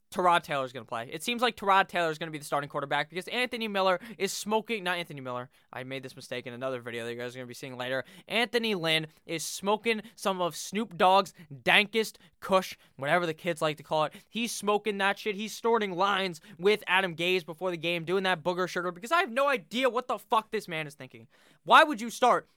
Taylor 0.09 0.65
is 0.65 0.73
going 0.73 0.85
to 0.85 0.89
play. 0.89 1.09
It 1.11 1.23
seems 1.23 1.41
like 1.41 1.55
Tyrod 1.55 1.87
Taylor 1.87 2.09
is 2.09 2.17
going 2.17 2.27
to 2.27 2.31
be 2.31 2.37
the 2.37 2.45
starting 2.45 2.69
quarterback 2.69 3.09
because 3.09 3.27
Anthony 3.27 3.67
Miller 3.67 3.99
is 4.17 4.31
smoking. 4.31 4.83
Not 4.83 4.97
Anthony 4.97 5.21
Miller. 5.21 5.49
I 5.71 5.83
made 5.83 6.03
this 6.03 6.15
mistake 6.15 6.47
in 6.47 6.53
another 6.53 6.81
video 6.81 7.05
that 7.05 7.13
you 7.13 7.19
guys 7.19 7.33
are 7.33 7.39
going 7.39 7.45
to 7.45 7.49
be 7.49 7.53
seeing 7.53 7.77
later. 7.77 8.03
Anthony 8.27 8.75
Lynn 8.75 9.07
is 9.25 9.45
smoking 9.45 10.01
some 10.15 10.41
of 10.41 10.55
Snoop 10.55 10.97
Dogg's 10.97 11.33
dankest 11.63 12.15
Kush, 12.39 12.75
whatever 12.95 13.25
the 13.25 13.33
kids 13.33 13.61
like 13.61 13.77
to 13.77 13.83
call 13.83 14.05
it. 14.05 14.13
He's 14.29 14.51
smoking 14.51 14.97
that 14.99 15.19
shit. 15.19 15.35
He's 15.35 15.55
snorting 15.55 15.91
lines 15.91 16.41
with 16.57 16.83
Adam 16.87 17.15
Gase 17.15 17.45
before 17.45 17.71
the 17.71 17.77
game, 17.77 18.05
doing 18.05 18.23
that 18.23 18.43
booger 18.43 18.67
sugar 18.67 18.91
because 18.91 19.11
I 19.11 19.19
have 19.19 19.31
no 19.31 19.47
idea 19.47 19.89
what 19.89 20.07
the 20.07 20.17
fuck 20.17 20.51
this 20.51 20.67
man 20.67 20.87
is 20.87 20.93
thinking. 20.93 21.27
Why 21.63 21.83
would 21.83 21.99
you 21.99 22.09
start 22.09 22.47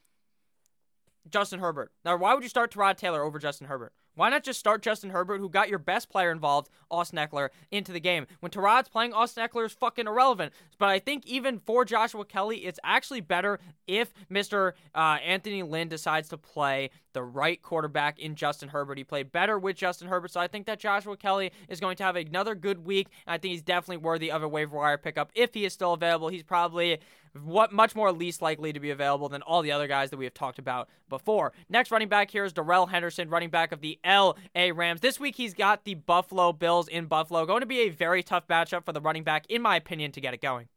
Justin 1.29 1.59
Herbert? 1.59 1.91
Now, 2.05 2.17
why 2.17 2.33
would 2.33 2.43
you 2.43 2.49
start 2.49 2.71
Tyrod 2.71 2.97
Taylor 2.97 3.23
over 3.23 3.39
Justin 3.39 3.67
Herbert? 3.67 3.93
Why 4.15 4.29
not 4.29 4.43
just 4.43 4.59
start 4.59 4.81
Justin 4.81 5.11
Herbert, 5.11 5.39
who 5.39 5.49
got 5.49 5.69
your 5.69 5.79
best 5.79 6.09
player 6.09 6.31
involved, 6.31 6.69
Austin 6.89 7.17
Ekeler, 7.17 7.49
into 7.71 7.91
the 7.91 7.99
game? 7.99 8.27
When 8.39 8.51
Tyrod's 8.51 8.89
playing, 8.89 9.13
Austin 9.13 9.47
Ekeler 9.47 9.65
is 9.65 9.71
fucking 9.71 10.07
irrelevant. 10.07 10.53
But 10.77 10.89
I 10.89 10.99
think 10.99 11.25
even 11.25 11.59
for 11.59 11.85
Joshua 11.85 12.25
Kelley, 12.25 12.57
it's 12.57 12.79
actually 12.83 13.21
better 13.21 13.59
if 13.87 14.13
Mr. 14.29 14.73
Uh, 14.93 15.17
Anthony 15.25 15.63
Lynn 15.63 15.87
decides 15.87 16.29
to 16.29 16.37
play 16.37 16.89
the 17.13 17.23
right 17.23 17.61
quarterback 17.61 18.19
in 18.19 18.35
Justin 18.35 18.69
Herbert. 18.69 18.97
He 18.97 19.03
played 19.03 19.31
better 19.31 19.59
with 19.59 19.75
Justin 19.75 20.07
Herbert, 20.07 20.31
so 20.31 20.39
I 20.39 20.47
think 20.47 20.65
that 20.67 20.79
Joshua 20.79 21.17
Kelley 21.17 21.51
is 21.67 21.79
going 21.79 21.97
to 21.97 22.03
have 22.03 22.15
another 22.15 22.55
good 22.55 22.85
week. 22.85 23.07
I 23.27 23.37
think 23.37 23.51
he's 23.51 23.61
definitely 23.61 23.97
worthy 23.97 24.31
of 24.31 24.43
a 24.43 24.47
waiver 24.47 24.77
wire 24.77 24.97
pickup 24.97 25.31
if 25.35 25.53
he 25.53 25.65
is 25.65 25.73
still 25.73 25.93
available. 25.93 26.29
He's 26.29 26.43
probably 26.43 26.99
what 27.39 27.71
much 27.71 27.95
more 27.95 28.11
least 28.11 28.41
likely 28.41 28.73
to 28.73 28.79
be 28.79 28.89
available 28.89 29.29
than 29.29 29.41
all 29.41 29.61
the 29.61 29.71
other 29.71 29.87
guys 29.87 30.09
that 30.09 30.17
we 30.17 30.25
have 30.25 30.33
talked 30.33 30.59
about 30.59 30.89
before. 31.09 31.53
Next 31.69 31.91
running 31.91 32.09
back 32.09 32.31
here 32.31 32.43
is 32.43 32.53
Darrell 32.53 32.87
Henderson, 32.87 33.29
running 33.29 33.49
back 33.49 33.71
of 33.71 33.81
the 33.81 33.99
LA 34.05 34.33
Rams. 34.73 35.01
This 35.01 35.19
week 35.19 35.35
he's 35.35 35.53
got 35.53 35.85
the 35.85 35.95
Buffalo 35.95 36.51
Bills 36.53 36.87
in 36.87 37.05
Buffalo. 37.05 37.45
Going 37.45 37.61
to 37.61 37.65
be 37.65 37.81
a 37.81 37.89
very 37.89 38.23
tough 38.23 38.47
matchup 38.47 38.85
for 38.85 38.93
the 38.93 39.01
running 39.01 39.23
back, 39.23 39.45
in 39.49 39.61
my 39.61 39.75
opinion, 39.75 40.11
to 40.13 40.21
get 40.21 40.33
it 40.33 40.41
going. 40.41 40.67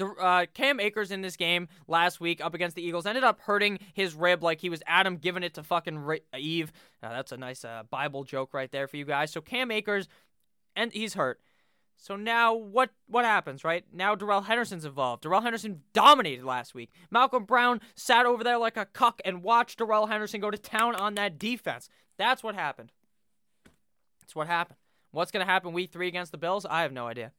Uh, 0.00 0.46
Cam 0.52 0.80
Akers 0.80 1.10
in 1.10 1.20
this 1.20 1.36
game 1.36 1.68
last 1.86 2.20
week 2.20 2.40
up 2.44 2.54
against 2.54 2.74
the 2.74 2.82
Eagles 2.82 3.06
ended 3.06 3.24
up 3.24 3.40
hurting 3.40 3.78
his 3.92 4.14
rib 4.14 4.42
like 4.42 4.60
he 4.60 4.68
was 4.68 4.82
Adam 4.86 5.16
giving 5.16 5.42
it 5.42 5.54
to 5.54 5.62
fucking 5.62 6.18
Eve. 6.36 6.72
Uh, 7.02 7.10
that's 7.10 7.30
a 7.30 7.36
nice 7.36 7.64
uh, 7.64 7.82
Bible 7.90 8.24
joke 8.24 8.52
right 8.52 8.70
there 8.72 8.88
for 8.88 8.96
you 8.96 9.04
guys. 9.04 9.30
So 9.30 9.40
Cam 9.40 9.70
Akers, 9.70 10.08
and 10.74 10.92
he's 10.92 11.14
hurt. 11.14 11.40
So 12.02 12.16
now 12.16 12.52
what 12.52 12.90
what 13.06 13.24
happens, 13.24 13.62
right? 13.62 13.84
Now 13.92 14.16
Darrell 14.16 14.40
Henderson's 14.40 14.84
involved. 14.84 15.22
Darrell 15.22 15.40
Henderson 15.40 15.82
dominated 15.92 16.44
last 16.44 16.74
week. 16.74 16.90
Malcolm 17.12 17.44
Brown 17.44 17.80
sat 17.94 18.26
over 18.26 18.42
there 18.42 18.58
like 18.58 18.76
a 18.76 18.86
cuck 18.86 19.22
and 19.24 19.44
watched 19.44 19.78
Darrell 19.78 20.06
Henderson 20.06 20.40
go 20.40 20.50
to 20.50 20.58
town 20.58 20.96
on 20.96 21.14
that 21.14 21.38
defense. 21.38 21.88
That's 22.18 22.42
what 22.42 22.56
happened. 22.56 22.90
That's 24.20 24.34
what 24.34 24.48
happened. 24.48 24.78
What's 25.12 25.30
going 25.30 25.46
to 25.46 25.52
happen 25.52 25.72
week 25.72 25.92
three 25.92 26.08
against 26.08 26.32
the 26.32 26.38
Bills? 26.38 26.66
I 26.68 26.82
have 26.82 26.92
no 26.92 27.06
idea. 27.06 27.30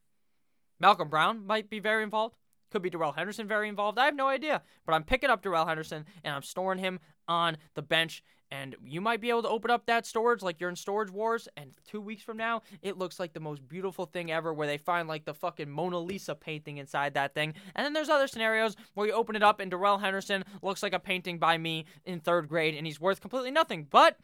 Malcolm 0.79 1.09
Brown 1.09 1.45
might 1.45 1.69
be 1.69 1.79
very 1.79 2.01
involved. 2.01 2.37
Could 2.71 2.81
be 2.81 2.89
Darrell 2.89 3.11
Henderson 3.11 3.49
very 3.49 3.67
involved. 3.67 3.99
I 3.99 4.05
have 4.05 4.15
no 4.15 4.29
idea. 4.29 4.61
But 4.85 4.93
I'm 4.93 5.03
picking 5.03 5.29
up 5.29 5.41
Darrell 5.41 5.65
Henderson 5.65 6.05
and 6.23 6.33
I'm 6.33 6.41
storing 6.41 6.79
him 6.79 7.01
on 7.27 7.57
the 7.75 7.81
bench 7.81 8.23
and 8.53 8.75
you 8.85 9.01
might 9.01 9.19
be 9.19 9.31
able 9.31 9.41
to 9.41 9.49
open 9.49 9.71
up 9.71 9.87
that 9.87 10.05
storage 10.05 10.43
like 10.43 10.61
you're 10.61 10.69
in 10.69 10.75
Storage 10.75 11.09
Wars, 11.09 11.47
and 11.57 11.71
two 11.89 11.99
weeks 11.99 12.21
from 12.21 12.37
now, 12.37 12.61
it 12.83 12.99
looks 12.99 13.19
like 13.19 13.33
the 13.33 13.39
most 13.39 13.67
beautiful 13.67 14.05
thing 14.05 14.31
ever 14.31 14.53
where 14.53 14.67
they 14.67 14.77
find 14.77 15.07
like 15.07 15.25
the 15.25 15.33
fucking 15.33 15.69
Mona 15.69 15.97
Lisa 15.97 16.35
painting 16.35 16.77
inside 16.77 17.15
that 17.15 17.33
thing. 17.33 17.55
And 17.75 17.83
then 17.83 17.93
there's 17.93 18.09
other 18.09 18.27
scenarios 18.27 18.75
where 18.93 19.07
you 19.07 19.13
open 19.13 19.35
it 19.35 19.41
up 19.41 19.59
and 19.59 19.71
Darrell 19.71 19.97
Henderson 19.97 20.43
looks 20.61 20.83
like 20.83 20.93
a 20.93 20.99
painting 20.99 21.39
by 21.39 21.57
me 21.57 21.85
in 22.05 22.19
third 22.19 22.47
grade 22.47 22.75
and 22.75 22.85
he's 22.85 23.01
worth 23.01 23.21
completely 23.21 23.49
nothing. 23.49 23.87
But 23.89 24.17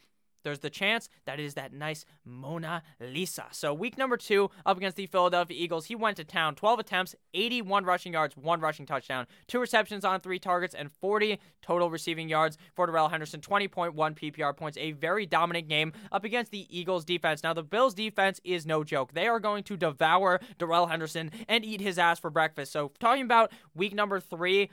there's 0.43 0.60
the 0.60 0.69
chance 0.69 1.10
that 1.25 1.39
it 1.39 1.46
is 1.46 1.55
that 1.55 1.74
nice 1.74 2.05
Mona 2.25 2.84
Lisa. 3.00 3.46
So 3.51 3.74
week 3.74 3.98
number 3.98 4.17
two 4.17 4.50
up 4.65 4.77
against 4.77 4.98
the 4.98 5.05
Philadelphia 5.08 5.58
Eagles, 5.60 5.86
he 5.86 5.96
went 5.96 6.17
to 6.17 6.24
town. 6.24 6.55
12 6.55 6.79
attempts, 6.79 7.15
81 7.34 7.86
rushing 7.86 8.13
yards, 8.13 8.36
one 8.38 8.60
rushing 8.60 8.86
touchdown, 8.86 9.27
two 9.48 9.60
receptions 9.60 10.05
on 10.05 10.19
three 10.19 10.39
targets, 10.39 10.75
and 10.75 10.91
40 10.91 11.39
total 11.62 11.89
receiving 11.89 12.29
yards 12.29 12.58
for 12.75 12.86
Darrell 12.86 13.10
Henderson. 13.10 13.41
20.1 13.41 13.93
PPR 13.93 14.55
points. 14.55 14.77
A 14.77 14.91
very 14.91 15.25
dominant 15.25 15.67
game 15.67 15.93
up 16.12 16.24
against 16.24 16.51
the 16.51 16.67
Eagles 16.69 17.05
defense. 17.05 17.43
Now 17.43 17.53
the 17.53 17.63
Bills 17.63 17.93
defense 17.93 18.39
is 18.43 18.65
no 18.65 18.84
joke. 18.84 19.13
They 19.13 19.27
are 19.27 19.39
going 19.39 19.63
to 19.63 19.77
devour 19.77 20.39
Darrell 20.58 20.88
Henderson 20.88 21.31
and 21.48 21.65
eat 21.65 21.81
his 21.81 21.98
ass 21.98 22.19
for 22.19 22.29
breakfast. 22.29 22.72
So 22.72 22.91
talking 23.00 23.24
about 23.24 23.51
week 23.75 23.93
number 23.93 24.19
three, 24.19 24.69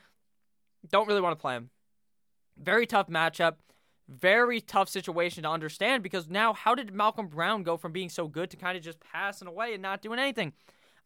don't 0.91 1.09
really 1.09 1.21
want 1.21 1.37
to 1.37 1.41
play 1.41 1.57
him. 1.57 1.71
Very 2.59 2.87
tough 2.87 3.09
matchup 3.09 3.57
very 4.09 4.61
tough 4.61 4.89
situation 4.89 5.43
to 5.43 5.51
understand 5.51 6.03
because 6.03 6.29
now 6.29 6.53
how 6.53 6.75
did 6.75 6.95
Malcolm 6.95 7.27
Brown 7.27 7.63
go 7.63 7.77
from 7.77 7.93
being 7.93 8.09
so 8.09 8.29
good 8.29 8.51
to 8.51 8.57
kind 8.57 8.77
of 8.77 8.83
just 8.85 9.01
passing 9.01 9.49
away 9.49 9.73
and 9.75 9.83
not 9.83 10.03
doing 10.03 10.19
anything? 10.19 10.53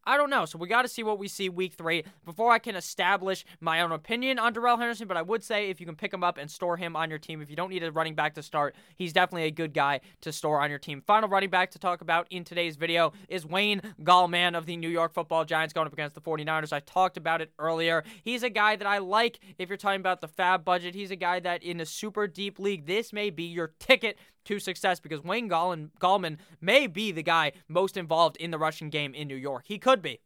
I 0.03 0.17
don't 0.17 0.29
know. 0.29 0.45
So 0.45 0.57
we 0.57 0.67
got 0.67 0.81
to 0.81 0.87
see 0.87 1.03
what 1.03 1.19
we 1.19 1.27
see 1.27 1.49
week 1.49 1.73
three 1.73 2.03
before 2.25 2.51
I 2.51 2.59
can 2.59 2.75
establish 2.75 3.45
my 3.59 3.81
own 3.81 3.91
opinion 3.91 4.39
on 4.39 4.53
Darrell 4.53 4.77
Henderson. 4.77 5.07
But 5.07 5.17
I 5.17 5.21
would 5.21 5.43
say 5.43 5.69
if 5.69 5.79
you 5.79 5.85
can 5.85 5.95
pick 5.95 6.13
him 6.13 6.23
up 6.23 6.37
and 6.37 6.49
store 6.49 6.77
him 6.77 6.95
on 6.95 7.09
your 7.09 7.19
team, 7.19 7.41
if 7.41 7.49
you 7.49 7.55
don't 7.55 7.69
need 7.69 7.83
a 7.83 7.91
running 7.91 8.15
back 8.15 8.33
to 8.35 8.43
start, 8.43 8.75
he's 8.95 9.13
definitely 9.13 9.43
a 9.43 9.51
good 9.51 9.73
guy 9.73 10.01
to 10.21 10.31
store 10.31 10.61
on 10.61 10.69
your 10.69 10.79
team. 10.79 11.01
Final 11.05 11.29
running 11.29 11.49
back 11.49 11.71
to 11.71 11.79
talk 11.79 12.01
about 12.01 12.27
in 12.29 12.43
today's 12.43 12.75
video 12.75 13.13
is 13.29 13.45
Wayne 13.45 13.81
Gallman 14.01 14.57
of 14.57 14.65
the 14.65 14.77
New 14.77 14.89
York 14.89 15.13
football 15.13 15.45
Giants 15.45 15.73
going 15.73 15.87
up 15.87 15.93
against 15.93 16.15
the 16.15 16.21
49ers. 16.21 16.73
I 16.73 16.79
talked 16.79 17.17
about 17.17 17.41
it 17.41 17.51
earlier. 17.59 18.03
He's 18.23 18.43
a 18.43 18.49
guy 18.49 18.75
that 18.75 18.87
I 18.87 18.97
like 18.97 19.39
if 19.57 19.69
you're 19.69 19.77
talking 19.77 19.99
about 19.99 20.21
the 20.21 20.27
FAAB 20.27 20.63
budget. 20.63 20.95
He's 20.95 21.11
a 21.11 21.15
guy 21.15 21.39
that 21.41 21.63
in 21.63 21.79
a 21.79 21.85
super 21.85 22.27
deep 22.27 22.59
league, 22.59 22.85
this 22.85 23.13
may 23.13 23.29
be 23.29 23.43
your 23.43 23.73
ticket 23.79 24.17
to 24.45 24.59
success 24.59 24.99
because 24.99 25.23
Wayne 25.23 25.49
Gallman, 25.49 25.89
Gallman 25.99 26.37
may 26.59 26.87
be 26.87 27.11
the 27.11 27.23
guy 27.23 27.51
most 27.67 27.97
involved 27.97 28.37
in 28.37 28.51
the 28.51 28.57
rushing 28.57 28.89
game 28.89 29.13
in 29.13 29.27
New 29.27 29.35
York. 29.35 29.63
He 29.67 29.77
could 29.77 30.01
be. 30.01 30.19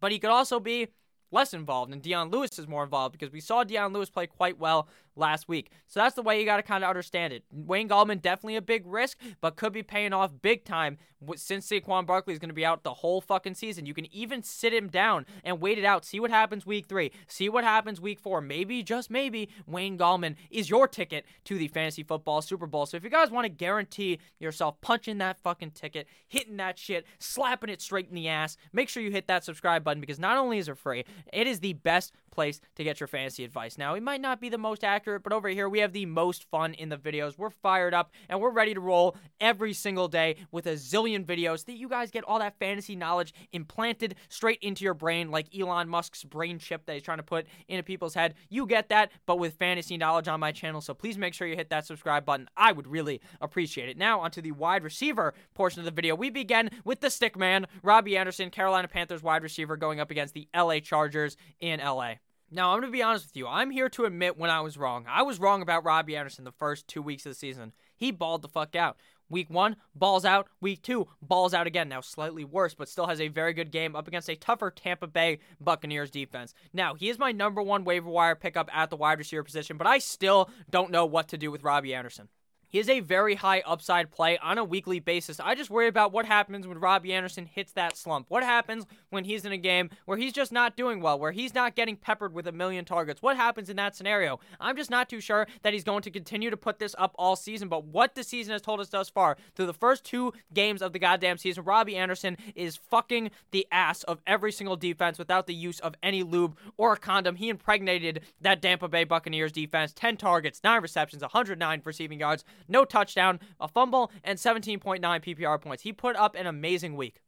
But 0.00 0.12
he 0.12 0.18
could 0.18 0.30
also 0.30 0.60
be 0.60 0.88
less 1.30 1.52
involved, 1.52 1.92
and 1.92 2.02
Dion 2.02 2.30
Lewis 2.30 2.58
is 2.58 2.68
more 2.68 2.84
involved 2.84 3.12
because 3.12 3.32
we 3.32 3.40
saw 3.40 3.64
Dion 3.64 3.92
Lewis 3.92 4.10
play 4.10 4.26
quite 4.26 4.58
well 4.58 4.88
last 5.16 5.48
week. 5.48 5.70
So 5.86 6.00
that's 6.00 6.14
the 6.14 6.22
way 6.22 6.38
you 6.38 6.44
got 6.44 6.56
to 6.58 6.62
kind 6.62 6.84
of 6.84 6.90
understand 6.90 7.32
it. 7.32 7.44
Wayne 7.50 7.88
Gallman 7.88 8.22
definitely 8.22 8.56
a 8.56 8.62
big 8.62 8.82
risk, 8.86 9.18
but 9.40 9.56
could 9.56 9.72
be 9.72 9.82
paying 9.82 10.12
off 10.12 10.30
big 10.42 10.64
time 10.64 10.98
since 11.36 11.68
Saquon 11.68 12.06
Barkley 12.06 12.34
is 12.34 12.38
going 12.38 12.50
to 12.50 12.54
be 12.54 12.64
out 12.64 12.82
the 12.82 12.94
whole 12.94 13.20
fucking 13.20 13.54
season. 13.54 13.86
You 13.86 13.94
can 13.94 14.12
even 14.14 14.42
sit 14.42 14.74
him 14.74 14.88
down 14.88 15.26
and 15.44 15.60
wait 15.60 15.78
it 15.78 15.84
out, 15.84 16.04
see 16.04 16.20
what 16.20 16.30
happens 16.30 16.66
week 16.66 16.86
three, 16.86 17.10
see 17.26 17.48
what 17.48 17.64
happens 17.64 18.00
week 18.00 18.20
four. 18.20 18.40
Maybe, 18.40 18.82
just 18.82 19.10
maybe, 19.10 19.48
Wayne 19.66 19.96
Gallman 19.96 20.36
is 20.50 20.68
your 20.68 20.86
ticket 20.86 21.24
to 21.44 21.56
the 21.56 21.68
fantasy 21.68 22.02
football 22.02 22.42
Super 22.42 22.66
Bowl. 22.66 22.86
So 22.86 22.96
if 22.96 23.04
you 23.04 23.10
guys 23.10 23.30
want 23.30 23.46
to 23.46 23.48
guarantee 23.48 24.18
yourself 24.38 24.80
punching 24.80 25.18
that 25.18 25.38
fucking 25.40 25.72
ticket, 25.72 26.06
hitting 26.28 26.58
that 26.58 26.78
shit, 26.78 27.06
slapping 27.18 27.70
it 27.70 27.80
straight 27.80 28.08
in 28.08 28.14
the 28.14 28.28
ass, 28.28 28.56
make 28.72 28.88
sure 28.88 29.02
you 29.02 29.10
hit 29.10 29.26
that 29.28 29.44
subscribe 29.44 29.82
button 29.84 30.00
because 30.00 30.18
not 30.18 30.36
only 30.36 30.58
is 30.58 30.68
it 30.68 30.78
free, 30.78 31.04
it 31.32 31.46
is 31.46 31.60
the 31.60 31.72
best 31.72 32.12
place 32.36 32.60
to 32.76 32.84
get 32.84 33.00
your 33.00 33.08
fantasy 33.08 33.42
advice. 33.42 33.76
Now, 33.76 33.94
it 33.94 34.02
might 34.02 34.20
not 34.20 34.40
be 34.40 34.48
the 34.48 34.58
most 34.58 34.84
accurate, 34.84 35.24
but 35.24 35.32
over 35.32 35.48
here 35.48 35.68
we 35.68 35.80
have 35.80 35.92
the 35.92 36.06
most 36.06 36.44
fun 36.44 36.74
in 36.74 36.90
the 36.90 36.96
videos. 36.96 37.36
We're 37.36 37.50
fired 37.50 37.94
up 37.94 38.12
and 38.28 38.40
we're 38.40 38.50
ready 38.50 38.74
to 38.74 38.80
roll 38.80 39.16
every 39.40 39.72
single 39.72 40.06
day 40.06 40.36
with 40.52 40.66
a 40.66 40.74
zillion 40.74 41.24
videos 41.24 41.64
that 41.64 41.76
you 41.76 41.88
guys 41.88 42.12
get 42.12 42.22
all 42.24 42.38
that 42.38 42.58
fantasy 42.58 42.94
knowledge 42.94 43.34
implanted 43.52 44.14
straight 44.28 44.58
into 44.62 44.84
your 44.84 44.94
brain 44.94 45.30
like 45.30 45.46
Elon 45.58 45.88
Musk's 45.88 46.22
brain 46.22 46.58
chip 46.58 46.86
that 46.86 46.92
he's 46.92 47.02
trying 47.02 47.18
to 47.18 47.24
put 47.24 47.46
into 47.66 47.82
people's 47.82 48.14
head. 48.14 48.34
You 48.48 48.66
get 48.66 48.90
that, 48.90 49.10
but 49.24 49.38
with 49.38 49.54
fantasy 49.54 49.96
knowledge 49.96 50.28
on 50.28 50.38
my 50.38 50.52
channel. 50.52 50.80
So 50.80 50.94
please 50.94 51.18
make 51.18 51.34
sure 51.34 51.48
you 51.48 51.56
hit 51.56 51.70
that 51.70 51.86
subscribe 51.86 52.24
button. 52.24 52.48
I 52.56 52.72
would 52.72 52.86
really 52.86 53.20
appreciate 53.40 53.88
it. 53.88 53.96
Now, 53.96 54.20
onto 54.20 54.42
the 54.42 54.52
wide 54.52 54.84
receiver 54.84 55.32
portion 55.54 55.80
of 55.80 55.86
the 55.86 55.90
video. 55.90 56.14
We 56.14 56.28
begin 56.28 56.70
with 56.84 57.00
the 57.00 57.10
stick 57.10 57.36
man, 57.36 57.66
Robbie 57.82 58.16
Anderson, 58.16 58.50
Carolina 58.50 58.88
Panthers 58.88 59.22
wide 59.22 59.42
receiver, 59.42 59.76
going 59.76 60.00
up 60.00 60.10
against 60.10 60.34
the 60.34 60.48
LA 60.54 60.80
Chargers 60.80 61.36
in 61.60 61.80
LA. 61.80 62.14
Now, 62.50 62.70
I'm 62.70 62.80
going 62.80 62.92
to 62.92 62.96
be 62.96 63.02
honest 63.02 63.26
with 63.26 63.36
you. 63.36 63.48
I'm 63.48 63.70
here 63.70 63.88
to 63.88 64.04
admit 64.04 64.38
when 64.38 64.50
I 64.50 64.60
was 64.60 64.78
wrong. 64.78 65.04
I 65.08 65.22
was 65.22 65.40
wrong 65.40 65.62
about 65.62 65.84
Robbie 65.84 66.16
Anderson 66.16 66.44
the 66.44 66.52
first 66.52 66.86
two 66.86 67.02
weeks 67.02 67.26
of 67.26 67.32
the 67.32 67.36
season. 67.36 67.72
He 67.96 68.12
balled 68.12 68.42
the 68.42 68.48
fuck 68.48 68.76
out. 68.76 68.96
Week 69.28 69.50
one, 69.50 69.74
balls 69.96 70.24
out. 70.24 70.46
Week 70.60 70.80
two, 70.80 71.08
balls 71.20 71.52
out 71.52 71.66
again. 71.66 71.88
Now, 71.88 72.00
slightly 72.00 72.44
worse, 72.44 72.74
but 72.74 72.88
still 72.88 73.08
has 73.08 73.20
a 73.20 73.26
very 73.26 73.52
good 73.52 73.72
game 73.72 73.96
up 73.96 74.06
against 74.06 74.30
a 74.30 74.36
tougher 74.36 74.70
Tampa 74.70 75.08
Bay 75.08 75.40
Buccaneers 75.60 76.10
defense. 76.10 76.54
Now, 76.72 76.94
he 76.94 77.08
is 77.08 77.18
my 77.18 77.32
number 77.32 77.60
one 77.60 77.82
waiver 77.82 78.08
wire 78.08 78.36
pickup 78.36 78.70
at 78.72 78.90
the 78.90 78.96
wide 78.96 79.18
receiver 79.18 79.42
position, 79.42 79.76
but 79.76 79.88
I 79.88 79.98
still 79.98 80.48
don't 80.70 80.92
know 80.92 81.04
what 81.04 81.26
to 81.28 81.38
do 81.38 81.50
with 81.50 81.64
Robbie 81.64 81.94
Anderson. 81.94 82.28
Is 82.76 82.90
a 82.90 83.00
very 83.00 83.36
high 83.36 83.62
upside 83.64 84.10
play 84.10 84.36
on 84.36 84.58
a 84.58 84.64
weekly 84.64 85.00
basis. 85.00 85.40
I 85.40 85.54
just 85.54 85.70
worry 85.70 85.88
about 85.88 86.12
what 86.12 86.26
happens 86.26 86.66
when 86.66 86.78
Robbie 86.78 87.14
Anderson 87.14 87.46
hits 87.46 87.72
that 87.72 87.96
slump. 87.96 88.26
What 88.28 88.42
happens 88.42 88.84
when 89.08 89.24
he's 89.24 89.46
in 89.46 89.52
a 89.52 89.56
game 89.56 89.88
where 90.04 90.18
he's 90.18 90.34
just 90.34 90.52
not 90.52 90.76
doing 90.76 91.00
well, 91.00 91.18
where 91.18 91.32
he's 91.32 91.54
not 91.54 91.74
getting 91.74 91.96
peppered 91.96 92.34
with 92.34 92.46
a 92.46 92.52
million 92.52 92.84
targets? 92.84 93.22
What 93.22 93.38
happens 93.38 93.70
in 93.70 93.76
that 93.76 93.96
scenario? 93.96 94.40
I'm 94.60 94.76
just 94.76 94.90
not 94.90 95.08
too 95.08 95.22
sure 95.22 95.46
that 95.62 95.72
he's 95.72 95.84
going 95.84 96.02
to 96.02 96.10
continue 96.10 96.50
to 96.50 96.56
put 96.58 96.78
this 96.78 96.94
up 96.98 97.14
all 97.18 97.34
season, 97.34 97.68
but 97.70 97.84
what 97.84 98.14
the 98.14 98.22
season 98.22 98.52
has 98.52 98.60
told 98.60 98.80
us 98.80 98.90
thus 98.90 99.08
far, 99.08 99.38
through 99.54 99.64
the 99.64 99.72
first 99.72 100.04
two 100.04 100.34
games 100.52 100.82
of 100.82 100.92
the 100.92 100.98
goddamn 100.98 101.38
season, 101.38 101.64
Robbie 101.64 101.96
Anderson 101.96 102.36
is 102.54 102.76
fucking 102.76 103.30
the 103.52 103.66
ass 103.72 104.02
of 104.02 104.20
every 104.26 104.52
single 104.52 104.76
defense 104.76 105.18
without 105.18 105.46
the 105.46 105.54
use 105.54 105.80
of 105.80 105.94
any 106.02 106.22
lube 106.22 106.58
or 106.76 106.92
a 106.92 106.98
condom. 106.98 107.36
He 107.36 107.48
impregnated 107.48 108.20
that 108.42 108.60
Tampa 108.60 108.86
Bay 108.86 109.04
Buccaneers 109.04 109.52
defense 109.52 109.94
10 109.94 110.18
targets, 110.18 110.60
9 110.62 110.82
receptions, 110.82 111.22
109 111.22 111.80
receiving 111.82 112.20
yards 112.20 112.44
no 112.68 112.84
touchdown, 112.84 113.40
a 113.60 113.68
fumble, 113.68 114.10
and 114.24 114.38
17.9 114.38 115.00
PPR 115.00 115.60
points. 115.60 115.82
He 115.82 115.92
put 115.92 116.16
up 116.16 116.34
an 116.34 116.46
amazing 116.46 116.96
week. 116.96 117.20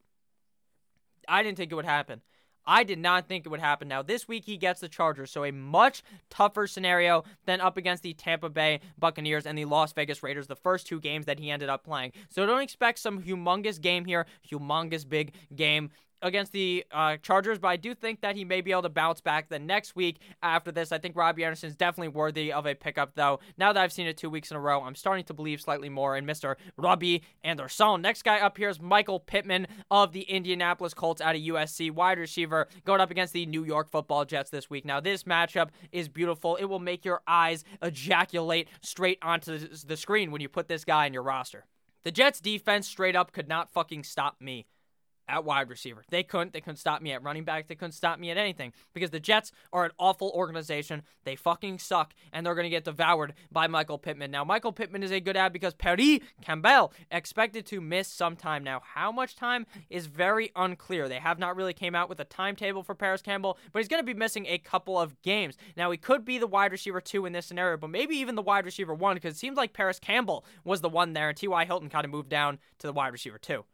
I 1.27 1.43
didn't 1.43 1.57
think 1.57 1.71
it 1.71 1.75
would 1.75 1.85
happen. 1.85 2.21
I 2.65 2.83
did 2.83 2.99
not 2.99 3.27
think 3.27 3.45
it 3.45 3.49
would 3.49 3.59
happen. 3.59 3.87
Now, 3.87 4.03
this 4.03 4.27
week 4.27 4.45
he 4.45 4.55
gets 4.55 4.79
the 4.79 4.87
Chargers, 4.87 5.31
so 5.31 5.43
a 5.43 5.51
much 5.51 6.03
tougher 6.29 6.67
scenario 6.67 7.23
than 7.45 7.61
up 7.61 7.77
against 7.77 8.03
the 8.03 8.13
Tampa 8.13 8.49
Bay 8.49 8.81
Buccaneers 8.97 9.47
and 9.47 9.57
the 9.57 9.65
Las 9.65 9.91
Vegas 9.93 10.21
Raiders, 10.21 10.45
the 10.45 10.55
first 10.55 10.85
two 10.85 10.99
games 10.99 11.25
that 11.25 11.39
he 11.39 11.49
ended 11.49 11.69
up 11.69 11.83
playing. 11.83 12.11
So 12.29 12.45
don't 12.45 12.61
expect 12.61 12.99
some 12.99 13.23
humongous 13.23 13.81
game 13.81 14.05
here, 14.05 14.27
humongous 14.47 15.07
big 15.07 15.33
game 15.55 15.89
against 16.21 16.51
the 16.51 16.85
uh, 16.91 17.17
Chargers, 17.17 17.59
but 17.59 17.69
I 17.69 17.77
do 17.77 17.93
think 17.93 18.21
that 18.21 18.35
he 18.35 18.45
may 18.45 18.61
be 18.61 18.71
able 18.71 18.83
to 18.83 18.89
bounce 18.89 19.21
back 19.21 19.49
the 19.49 19.59
next 19.59 19.95
week 19.95 20.19
after 20.41 20.71
this. 20.71 20.91
I 20.91 20.97
think 20.97 21.15
Robbie 21.15 21.43
Anderson 21.43 21.69
is 21.69 21.75
definitely 21.75 22.09
worthy 22.09 22.51
of 22.51 22.65
a 22.65 22.75
pickup, 22.75 23.15
though. 23.15 23.39
Now 23.57 23.73
that 23.73 23.81
I've 23.81 23.93
seen 23.93 24.07
it 24.07 24.17
two 24.17 24.29
weeks 24.29 24.51
in 24.51 24.57
a 24.57 24.59
row, 24.59 24.81
I'm 24.81 24.95
starting 24.95 25.25
to 25.25 25.33
believe 25.33 25.61
slightly 25.61 25.89
more 25.89 26.17
in 26.17 26.25
Mr. 26.25 26.55
Robbie 26.77 27.23
Anderson. 27.43 28.01
Next 28.01 28.23
guy 28.23 28.39
up 28.39 28.57
here 28.57 28.69
is 28.69 28.81
Michael 28.81 29.19
Pittman 29.19 29.67
of 29.89 30.11
the 30.11 30.21
Indianapolis 30.21 30.93
Colts 30.93 31.21
out 31.21 31.35
of 31.35 31.41
USC, 31.41 31.91
wide 31.91 32.19
receiver, 32.19 32.67
going 32.85 33.01
up 33.01 33.11
against 33.11 33.33
the 33.33 33.45
New 33.45 33.63
York 33.63 33.89
football 33.89 34.25
Jets 34.25 34.49
this 34.49 34.69
week. 34.69 34.85
Now, 34.85 34.99
this 34.99 35.23
matchup 35.23 35.69
is 35.91 36.09
beautiful. 36.09 36.55
It 36.55 36.65
will 36.65 36.79
make 36.79 37.05
your 37.05 37.21
eyes 37.27 37.63
ejaculate 37.81 38.67
straight 38.81 39.19
onto 39.21 39.57
the 39.57 39.97
screen 39.97 40.31
when 40.31 40.41
you 40.41 40.49
put 40.49 40.67
this 40.67 40.85
guy 40.85 41.05
in 41.05 41.13
your 41.13 41.23
roster. 41.23 41.65
The 42.03 42.11
Jets 42.11 42.39
defense 42.39 42.87
straight 42.87 43.15
up 43.15 43.31
could 43.31 43.47
not 43.47 43.71
fucking 43.71 44.03
stop 44.03 44.37
me 44.39 44.65
at 45.29 45.45
wide 45.45 45.69
receiver. 45.69 46.03
They 46.09 46.23
couldn't. 46.23 46.53
They 46.53 46.61
couldn't 46.61 46.77
stop 46.77 47.01
me 47.01 47.11
at 47.11 47.23
running 47.23 47.43
back. 47.43 47.67
They 47.67 47.75
couldn't 47.75 47.93
stop 47.93 48.19
me 48.19 48.31
at 48.31 48.37
anything 48.37 48.73
because 48.93 49.11
the 49.11 49.19
Jets 49.19 49.51
are 49.71 49.85
an 49.85 49.91
awful 49.97 50.31
organization. 50.35 51.03
They 51.23 51.35
fucking 51.35 51.79
suck, 51.79 52.13
and 52.33 52.45
they're 52.45 52.55
going 52.55 52.65
to 52.65 52.69
get 52.69 52.83
devoured 52.83 53.33
by 53.51 53.67
Michael 53.67 53.97
Pittman. 53.97 54.31
Now, 54.31 54.43
Michael 54.43 54.71
Pittman 54.71 55.03
is 55.03 55.11
a 55.11 55.19
good 55.19 55.37
ad 55.37 55.53
because 55.53 55.73
Parris 55.73 56.19
Campbell 56.41 56.93
expected 57.11 57.65
to 57.67 57.79
miss 57.79 58.07
some 58.07 58.35
time. 58.35 58.63
Now, 58.63 58.81
how 58.83 59.11
much 59.11 59.35
time 59.35 59.65
is 59.89 60.07
very 60.07 60.51
unclear. 60.55 61.07
They 61.07 61.19
have 61.19 61.39
not 61.39 61.55
really 61.55 61.73
came 61.73 61.95
out 61.95 62.09
with 62.09 62.19
a 62.19 62.25
timetable 62.25 62.83
for 62.83 62.95
Parris 62.95 63.21
Campbell, 63.21 63.57
but 63.71 63.79
he's 63.79 63.87
going 63.87 64.01
to 64.01 64.05
be 64.05 64.13
missing 64.13 64.45
a 64.47 64.57
couple 64.57 64.99
of 64.99 65.21
games. 65.21 65.57
Now, 65.77 65.91
he 65.91 65.97
could 65.97 66.25
be 66.25 66.37
the 66.37 66.47
wide 66.47 66.71
receiver 66.71 67.01
two 67.01 67.25
in 67.25 67.33
this 67.33 67.45
scenario, 67.45 67.77
but 67.77 67.89
maybe 67.89 68.15
even 68.15 68.35
the 68.35 68.41
wide 68.41 68.65
receiver 68.65 68.93
one 68.93 69.15
because 69.15 69.35
it 69.35 69.39
seems 69.39 69.57
like 69.57 69.73
Parris 69.73 69.99
Campbell 69.99 70.45
was 70.63 70.81
the 70.81 70.89
one 70.89 71.13
there, 71.13 71.29
and 71.29 71.37
T.Y. 71.37 71.65
Hilton 71.65 71.89
kind 71.89 72.05
of 72.05 72.11
moved 72.11 72.29
down 72.29 72.59
to 72.79 72.87
the 72.87 72.93
wide 72.93 73.11
receiver 73.11 73.37
two. 73.37 73.65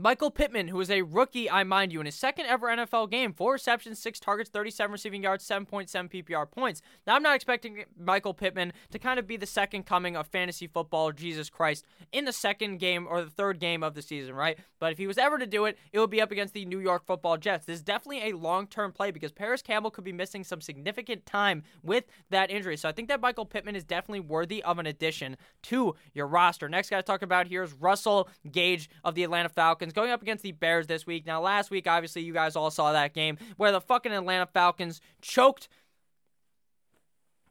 Michael 0.00 0.30
Pittman, 0.30 0.68
who 0.68 0.80
is 0.80 0.92
a 0.92 1.02
rookie, 1.02 1.50
I 1.50 1.64
mind 1.64 1.92
you, 1.92 1.98
in 1.98 2.06
his 2.06 2.14
second 2.14 2.46
ever 2.46 2.68
NFL 2.68 3.10
game, 3.10 3.32
four 3.32 3.54
receptions, 3.54 3.98
six 3.98 4.20
targets, 4.20 4.48
37 4.48 4.92
receiving 4.92 5.24
yards, 5.24 5.44
7.7 5.44 5.88
PPR 6.08 6.48
points. 6.48 6.82
Now, 7.04 7.16
I'm 7.16 7.22
not 7.24 7.34
expecting 7.34 7.82
Michael 7.98 8.32
Pittman 8.32 8.74
to 8.92 9.00
kind 9.00 9.18
of 9.18 9.26
be 9.26 9.36
the 9.36 9.44
second 9.44 9.86
coming 9.86 10.14
of 10.14 10.28
fantasy 10.28 10.68
football, 10.68 11.10
Jesus 11.10 11.50
Christ, 11.50 11.84
in 12.12 12.26
the 12.26 12.32
second 12.32 12.78
game 12.78 13.08
or 13.10 13.24
the 13.24 13.30
third 13.30 13.58
game 13.58 13.82
of 13.82 13.94
the 13.94 14.02
season, 14.02 14.36
right? 14.36 14.56
But 14.78 14.92
if 14.92 14.98
he 14.98 15.08
was 15.08 15.18
ever 15.18 15.36
to 15.36 15.46
do 15.48 15.64
it, 15.64 15.76
it 15.92 15.98
would 15.98 16.10
be 16.10 16.20
up 16.20 16.30
against 16.30 16.54
the 16.54 16.64
New 16.64 16.78
York 16.78 17.04
football 17.04 17.36
Jets. 17.36 17.66
This 17.66 17.78
is 17.78 17.82
definitely 17.82 18.30
a 18.30 18.36
long 18.36 18.68
term 18.68 18.92
play 18.92 19.10
because 19.10 19.32
Parris 19.32 19.62
Campbell 19.62 19.90
could 19.90 20.04
be 20.04 20.12
missing 20.12 20.44
some 20.44 20.60
significant 20.60 21.26
time 21.26 21.64
with 21.82 22.04
that 22.30 22.52
injury. 22.52 22.76
So 22.76 22.88
I 22.88 22.92
think 22.92 23.08
that 23.08 23.20
Michael 23.20 23.46
Pittman 23.46 23.74
is 23.74 23.82
definitely 23.82 24.20
worthy 24.20 24.62
of 24.62 24.78
an 24.78 24.86
addition 24.86 25.36
to 25.64 25.96
your 26.14 26.28
roster. 26.28 26.68
Next 26.68 26.88
guy 26.88 26.98
to 26.98 27.02
talk 27.02 27.22
about 27.22 27.48
here 27.48 27.64
is 27.64 27.72
Russell 27.72 28.28
Gage 28.48 28.88
of 29.02 29.16
the 29.16 29.24
Atlanta 29.24 29.48
Falcons. 29.48 29.87
Falcons 29.88 29.94
going 29.94 30.12
up 30.12 30.22
against 30.22 30.42
the 30.42 30.52
Bears 30.52 30.86
this 30.86 31.06
week. 31.06 31.26
Now, 31.26 31.40
last 31.40 31.70
week, 31.70 31.86
obviously, 31.86 32.22
you 32.22 32.32
guys 32.32 32.56
all 32.56 32.70
saw 32.70 32.92
that 32.92 33.14
game 33.14 33.38
where 33.56 33.72
the 33.72 33.80
fucking 33.80 34.12
Atlanta 34.12 34.46
Falcons 34.46 35.00
choked. 35.22 35.68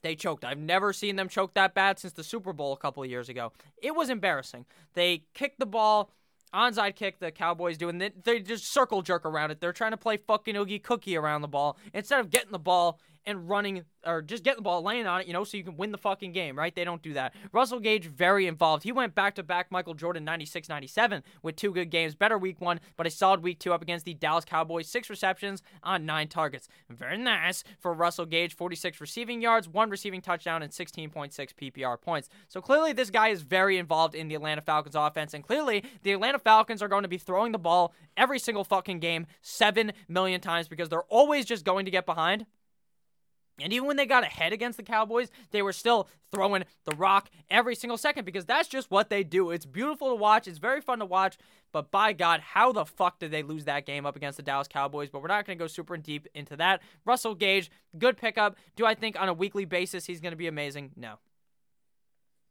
They 0.03 0.15
choked. 0.15 0.45
I've 0.45 0.59
never 0.59 0.93
seen 0.93 1.15
them 1.15 1.27
choke 1.27 1.55
that 1.55 1.73
bad 1.73 1.99
since 1.99 2.13
the 2.13 2.23
Super 2.23 2.53
Bowl 2.53 2.73
a 2.73 2.77
couple 2.77 3.03
of 3.03 3.09
years 3.09 3.29
ago. 3.29 3.51
It 3.81 3.95
was 3.95 4.09
embarrassing. 4.09 4.65
They 4.93 5.23
kicked 5.33 5.59
the 5.59 5.65
ball 5.65 6.11
onside 6.53 6.95
kick 6.95 7.19
the 7.19 7.29
Cowboys 7.29 7.77
do, 7.77 7.89
and 7.89 7.99
they 8.23 8.39
just 8.39 8.71
circle 8.71 9.01
jerk 9.01 9.25
around 9.25 9.51
it. 9.51 9.59
They're 9.59 9.73
trying 9.73 9.91
to 9.91 9.97
play 9.97 10.15
fucking 10.15 10.55
Oogie 10.55 10.79
Cookie 10.79 11.17
around 11.17 11.41
the 11.41 11.47
ball 11.47 11.77
instead 11.93 12.21
of 12.21 12.29
getting 12.29 12.51
the 12.51 12.59
ball 12.59 12.99
and 13.27 13.47
running 13.47 13.83
or 14.05 14.21
just 14.21 14.43
getting 14.43 14.59
the 14.59 14.63
ball, 14.63 14.81
laying 14.81 15.05
on 15.05 15.21
it, 15.21 15.27
you 15.27 15.33
know, 15.33 15.43
so 15.43 15.57
you 15.57 15.63
can 15.63 15.75
win 15.75 15.91
the 15.91 15.97
fucking 15.97 16.31
game, 16.31 16.57
right? 16.57 16.73
They 16.73 16.85
don't 16.85 17.01
do 17.01 17.13
that. 17.13 17.33
Russell 17.51 17.81
Gage, 17.81 18.05
very 18.05 18.47
involved. 18.47 18.83
He 18.83 18.91
went 18.93 19.13
back 19.13 19.35
to 19.35 19.43
back 19.43 19.69
Michael 19.69 19.93
Jordan 19.93 20.23
96 20.23 20.69
97 20.69 21.23
with 21.43 21.57
two 21.57 21.73
good 21.73 21.91
games. 21.91 22.15
Better 22.15 22.37
week 22.37 22.61
one, 22.61 22.79
but 22.95 23.05
a 23.05 23.09
solid 23.09 23.43
week 23.43 23.59
two 23.59 23.73
up 23.73 23.81
against 23.81 24.05
the 24.05 24.13
Dallas 24.13 24.45
Cowboys. 24.45 24.87
Six 24.87 25.09
receptions 25.09 25.61
on 25.83 26.05
nine 26.05 26.29
targets. 26.29 26.69
Very 26.89 27.17
nice 27.17 27.65
for 27.79 27.93
Russell 27.93 28.25
Gage. 28.25 28.55
46 28.55 29.01
receiving 29.01 29.41
yards, 29.41 29.67
one 29.67 29.89
receiving 29.89 30.21
touchdown, 30.21 30.63
and 30.63 30.71
16.6 30.71 31.31
PPR 31.33 31.99
points. 31.99 32.29
So 32.47 32.61
clearly, 32.61 32.93
this 32.93 33.09
guy 33.09 33.27
is 33.27 33.41
very 33.41 33.77
involved 33.77 34.15
in 34.15 34.29
the 34.29 34.35
Atlanta 34.35 34.61
Falcons 34.61 34.95
offense, 34.95 35.33
and 35.33 35.43
clearly, 35.43 35.83
the 36.03 36.13
Atlanta 36.13 36.39
Falcons 36.39 36.81
are 36.81 36.87
going 36.87 37.03
to 37.03 37.09
be 37.09 37.17
throwing 37.17 37.51
the 37.51 37.59
ball 37.59 37.93
every 38.15 38.39
single 38.39 38.63
fucking 38.63 38.99
game 38.99 39.27
7 39.41 39.91
million 40.07 40.39
times 40.39 40.69
because 40.69 40.87
they're 40.87 41.03
always 41.03 41.45
just 41.45 41.65
going 41.65 41.85
to 41.85 41.91
get 41.91 42.05
behind. 42.05 42.45
And 43.59 43.73
even 43.73 43.87
when 43.87 43.97
they 43.97 44.05
got 44.05 44.23
ahead 44.23 44.53
against 44.53 44.77
the 44.77 44.83
Cowboys, 44.83 45.29
they 45.51 45.61
were 45.61 45.73
still 45.73 46.07
throwing 46.31 46.63
the 46.85 46.95
rock 46.95 47.29
every 47.49 47.75
single 47.75 47.97
second 47.97 48.25
because 48.25 48.45
that's 48.45 48.67
just 48.67 48.91
what 48.91 49.09
they 49.09 49.23
do. 49.23 49.49
It's 49.51 49.65
beautiful 49.65 50.09
to 50.09 50.15
watch. 50.15 50.47
It's 50.47 50.59
very 50.59 50.81
fun 50.81 50.99
to 50.99 51.05
watch. 51.05 51.37
But 51.71 51.91
by 51.91 52.13
God, 52.13 52.39
how 52.39 52.71
the 52.71 52.85
fuck 52.85 53.19
did 53.19 53.31
they 53.31 53.43
lose 53.43 53.65
that 53.65 53.85
game 53.85 54.05
up 54.05 54.15
against 54.15 54.37
the 54.37 54.43
Dallas 54.43 54.67
Cowboys? 54.67 55.09
But 55.09 55.21
we're 55.21 55.27
not 55.27 55.45
going 55.45 55.57
to 55.57 55.63
go 55.63 55.67
super 55.67 55.97
deep 55.97 56.27
into 56.33 56.55
that. 56.57 56.81
Russell 57.05 57.35
Gage, 57.35 57.71
good 57.97 58.17
pickup. 58.17 58.55
Do 58.75 58.85
I 58.85 58.93
think 58.93 59.19
on 59.19 59.27
a 59.27 59.33
weekly 59.33 59.65
basis 59.65 60.05
he's 60.05 60.21
going 60.21 60.31
to 60.31 60.37
be 60.37 60.47
amazing? 60.47 60.91
No. 60.95 61.15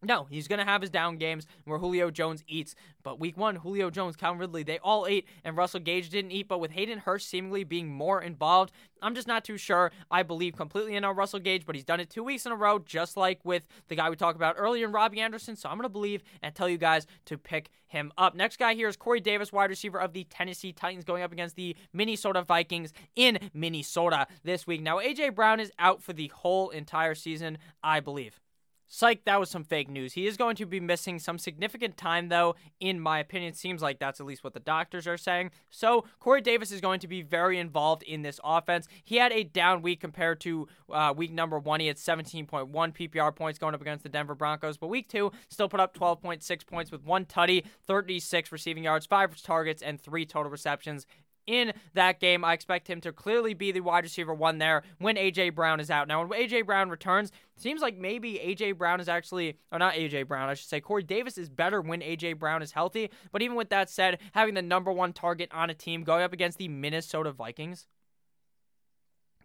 No, 0.06 0.28
he's 0.30 0.46
going 0.46 0.60
to 0.60 0.64
have 0.64 0.82
his 0.82 0.90
down 0.90 1.16
games 1.16 1.48
where 1.64 1.80
Julio 1.80 2.12
Jones 2.12 2.44
eats. 2.46 2.76
But 3.02 3.18
week 3.18 3.36
one, 3.36 3.56
Julio 3.56 3.90
Jones, 3.90 4.14
Calvin 4.14 4.38
Ridley, 4.38 4.62
they 4.62 4.78
all 4.78 5.04
ate, 5.04 5.26
and 5.42 5.56
Russell 5.56 5.80
Gage 5.80 6.10
didn't 6.10 6.30
eat. 6.30 6.46
But 6.46 6.60
with 6.60 6.70
Hayden 6.70 6.98
Hurst 6.98 7.28
seemingly 7.28 7.64
being 7.64 7.88
more 7.88 8.22
involved, 8.22 8.70
I'm 9.02 9.16
just 9.16 9.26
not 9.26 9.44
too 9.44 9.56
sure. 9.56 9.90
I 10.08 10.22
believe 10.22 10.56
completely 10.56 10.94
in 10.94 11.02
our 11.02 11.12
Russell 11.12 11.40
Gage, 11.40 11.66
but 11.66 11.74
he's 11.74 11.84
done 11.84 11.98
it 11.98 12.08
two 12.08 12.22
weeks 12.22 12.46
in 12.46 12.52
a 12.52 12.56
row, 12.56 12.78
just 12.78 13.16
like 13.16 13.40
with 13.44 13.66
the 13.88 13.96
guy 13.96 14.08
we 14.08 14.14
talked 14.14 14.36
about 14.36 14.54
earlier, 14.56 14.88
Robbie 14.88 15.20
Anderson. 15.20 15.56
So 15.56 15.68
I'm 15.68 15.76
going 15.76 15.82
to 15.82 15.88
believe 15.88 16.22
and 16.40 16.54
tell 16.54 16.68
you 16.68 16.78
guys 16.78 17.08
to 17.24 17.36
pick 17.36 17.70
him 17.88 18.12
up. 18.16 18.36
Next 18.36 18.60
guy 18.60 18.74
here 18.74 18.86
is 18.86 18.96
Corey 18.96 19.20
Davis, 19.20 19.52
wide 19.52 19.70
receiver 19.70 19.98
of 19.98 20.12
the 20.12 20.22
Tennessee 20.22 20.72
Titans, 20.72 21.04
going 21.04 21.24
up 21.24 21.32
against 21.32 21.56
the 21.56 21.74
Minnesota 21.92 22.42
Vikings 22.42 22.92
in 23.16 23.40
Minnesota 23.52 24.28
this 24.44 24.68
week. 24.68 24.82
Now, 24.82 25.00
A.J. 25.00 25.30
Brown 25.30 25.58
is 25.58 25.72
out 25.80 26.00
for 26.00 26.12
the 26.12 26.28
whole 26.28 26.70
entire 26.70 27.16
season, 27.16 27.58
I 27.82 27.98
believe. 27.98 28.40
Psych, 28.86 29.24
that 29.24 29.40
was 29.40 29.50
some 29.50 29.64
fake 29.64 29.88
news. 29.88 30.12
He 30.12 30.26
is 30.26 30.36
going 30.36 30.56
to 30.56 30.66
be 30.66 30.80
missing 30.80 31.18
some 31.18 31.38
significant 31.38 31.96
time, 31.96 32.28
though, 32.28 32.54
in 32.78 33.00
my 33.00 33.18
opinion. 33.18 33.52
Seems 33.52 33.82
like 33.82 33.98
that's 33.98 34.20
at 34.20 34.26
least 34.26 34.44
what 34.44 34.54
the 34.54 34.60
doctors 34.60 35.06
are 35.06 35.16
saying. 35.16 35.50
So, 35.70 36.04
Corey 36.20 36.40
Davis 36.40 36.70
is 36.70 36.80
going 36.80 37.00
to 37.00 37.08
be 37.08 37.22
very 37.22 37.58
involved 37.58 38.02
in 38.04 38.22
this 38.22 38.38
offense. 38.44 38.86
He 39.04 39.16
had 39.16 39.32
a 39.32 39.44
down 39.44 39.82
week 39.82 40.00
compared 40.00 40.40
to 40.42 40.68
uh, 40.92 41.12
week 41.16 41.32
number 41.32 41.58
one. 41.58 41.80
He 41.80 41.88
had 41.88 41.96
17.1 41.96 42.70
PPR 42.70 43.34
points 43.34 43.58
going 43.58 43.74
up 43.74 43.80
against 43.80 44.04
the 44.04 44.08
Denver 44.08 44.34
Broncos, 44.34 44.76
but 44.76 44.88
week 44.88 45.08
two 45.08 45.32
still 45.48 45.68
put 45.68 45.80
up 45.80 45.96
12.6 45.96 46.66
points 46.66 46.92
with 46.92 47.04
one 47.04 47.24
tutty, 47.24 47.64
36 47.86 48.52
receiving 48.52 48.84
yards, 48.84 49.06
five 49.06 49.40
targets, 49.42 49.82
and 49.82 50.00
three 50.00 50.24
total 50.24 50.50
receptions 50.50 51.06
in 51.46 51.72
that 51.94 52.20
game. 52.20 52.44
I 52.44 52.52
expect 52.52 52.88
him 52.88 53.00
to 53.02 53.12
clearly 53.12 53.54
be 53.54 53.72
the 53.72 53.80
wide 53.80 54.04
receiver 54.04 54.34
one 54.34 54.58
there 54.58 54.82
when 54.98 55.16
AJ 55.16 55.54
Brown 55.54 55.80
is 55.80 55.90
out. 55.90 56.08
Now, 56.08 56.24
when 56.24 56.38
AJ 56.40 56.66
Brown 56.66 56.90
returns, 56.90 57.32
seems 57.56 57.80
like 57.80 57.96
maybe 57.96 58.40
AJ 58.44 58.78
Brown 58.78 59.00
is 59.00 59.08
actually, 59.08 59.58
or 59.72 59.78
not 59.78 59.94
AJ 59.94 60.28
Brown, 60.28 60.48
I 60.48 60.54
should 60.54 60.68
say, 60.68 60.80
Corey 60.80 61.02
Davis 61.02 61.38
is 61.38 61.48
better 61.48 61.80
when 61.80 62.00
AJ 62.00 62.38
Brown 62.38 62.62
is 62.62 62.72
healthy. 62.72 63.10
But 63.32 63.42
even 63.42 63.56
with 63.56 63.70
that 63.70 63.88
said, 63.88 64.18
having 64.32 64.54
the 64.54 64.62
number 64.62 64.92
one 64.92 65.12
target 65.12 65.50
on 65.52 65.70
a 65.70 65.74
team 65.74 66.04
going 66.04 66.22
up 66.22 66.32
against 66.32 66.58
the 66.58 66.68
Minnesota 66.68 67.32
Vikings, 67.32 67.86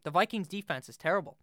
the 0.04 0.12
Vikings 0.12 0.48
defense 0.48 0.90
is 0.90 0.98
terrible. 0.98 1.38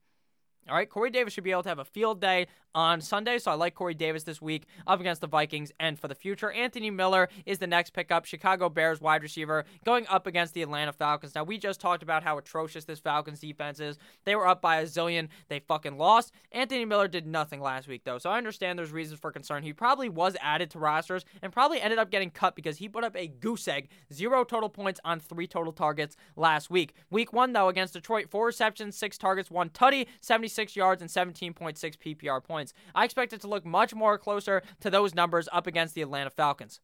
All 0.68 0.74
right, 0.74 0.88
Corey 0.88 1.10
Davis 1.10 1.32
should 1.32 1.44
be 1.44 1.50
able 1.50 1.62
to 1.62 1.68
have 1.70 1.78
a 1.78 1.84
field 1.84 2.20
day 2.20 2.46
on 2.78 3.00
Sunday, 3.00 3.38
so 3.38 3.50
I 3.50 3.54
like 3.54 3.74
Corey 3.74 3.92
Davis 3.92 4.22
this 4.22 4.40
week 4.40 4.64
up 4.86 5.00
against 5.00 5.20
the 5.20 5.26
Vikings. 5.26 5.72
And 5.80 5.98
for 5.98 6.06
the 6.06 6.14
future, 6.14 6.52
Anthony 6.52 6.92
Miller 6.92 7.28
is 7.44 7.58
the 7.58 7.66
next 7.66 7.92
pickup, 7.92 8.24
Chicago 8.24 8.68
Bears 8.68 9.00
wide 9.00 9.24
receiver, 9.24 9.64
going 9.84 10.06
up 10.06 10.28
against 10.28 10.54
the 10.54 10.62
Atlanta 10.62 10.92
Falcons. 10.92 11.34
Now, 11.34 11.42
we 11.42 11.58
just 11.58 11.80
talked 11.80 12.04
about 12.04 12.22
how 12.22 12.38
atrocious 12.38 12.84
this 12.84 13.00
Falcons 13.00 13.40
defense 13.40 13.80
is. 13.80 13.98
They 14.24 14.36
were 14.36 14.46
up 14.46 14.62
by 14.62 14.76
a 14.76 14.84
zillion, 14.84 15.26
they 15.48 15.58
fucking 15.58 15.98
lost. 15.98 16.30
Anthony 16.52 16.84
Miller 16.84 17.08
did 17.08 17.26
nothing 17.26 17.60
last 17.60 17.88
week, 17.88 18.04
though, 18.04 18.18
so 18.18 18.30
I 18.30 18.38
understand 18.38 18.78
there's 18.78 18.92
reasons 18.92 19.18
for 19.18 19.32
concern. 19.32 19.64
He 19.64 19.72
probably 19.72 20.08
was 20.08 20.36
added 20.40 20.70
to 20.70 20.78
rosters 20.78 21.24
and 21.42 21.52
probably 21.52 21.80
ended 21.80 21.98
up 21.98 22.12
getting 22.12 22.30
cut 22.30 22.54
because 22.54 22.78
he 22.78 22.88
put 22.88 23.02
up 23.02 23.16
a 23.16 23.26
goose 23.26 23.66
egg, 23.66 23.88
zero 24.12 24.44
total 24.44 24.68
points 24.68 25.00
on 25.04 25.18
three 25.18 25.48
total 25.48 25.72
targets 25.72 26.16
last 26.36 26.70
week. 26.70 26.94
Week 27.10 27.32
one, 27.32 27.54
though, 27.54 27.68
against 27.68 27.94
Detroit, 27.94 28.30
four 28.30 28.46
receptions, 28.46 28.96
six 28.96 29.18
targets, 29.18 29.50
one 29.50 29.68
tutty, 29.70 30.06
76 30.20 30.76
yards 30.76 31.02
and 31.02 31.10
17.6 31.10 31.56
PPR 31.98 32.44
points. 32.44 32.67
I 32.94 33.04
expect 33.04 33.32
it 33.32 33.40
to 33.42 33.48
look 33.48 33.64
much 33.64 33.94
more 33.94 34.18
closer 34.18 34.62
to 34.80 34.90
those 34.90 35.14
numbers 35.14 35.48
up 35.52 35.66
against 35.66 35.94
the 35.94 36.02
Atlanta 36.02 36.30
Falcons 36.30 36.80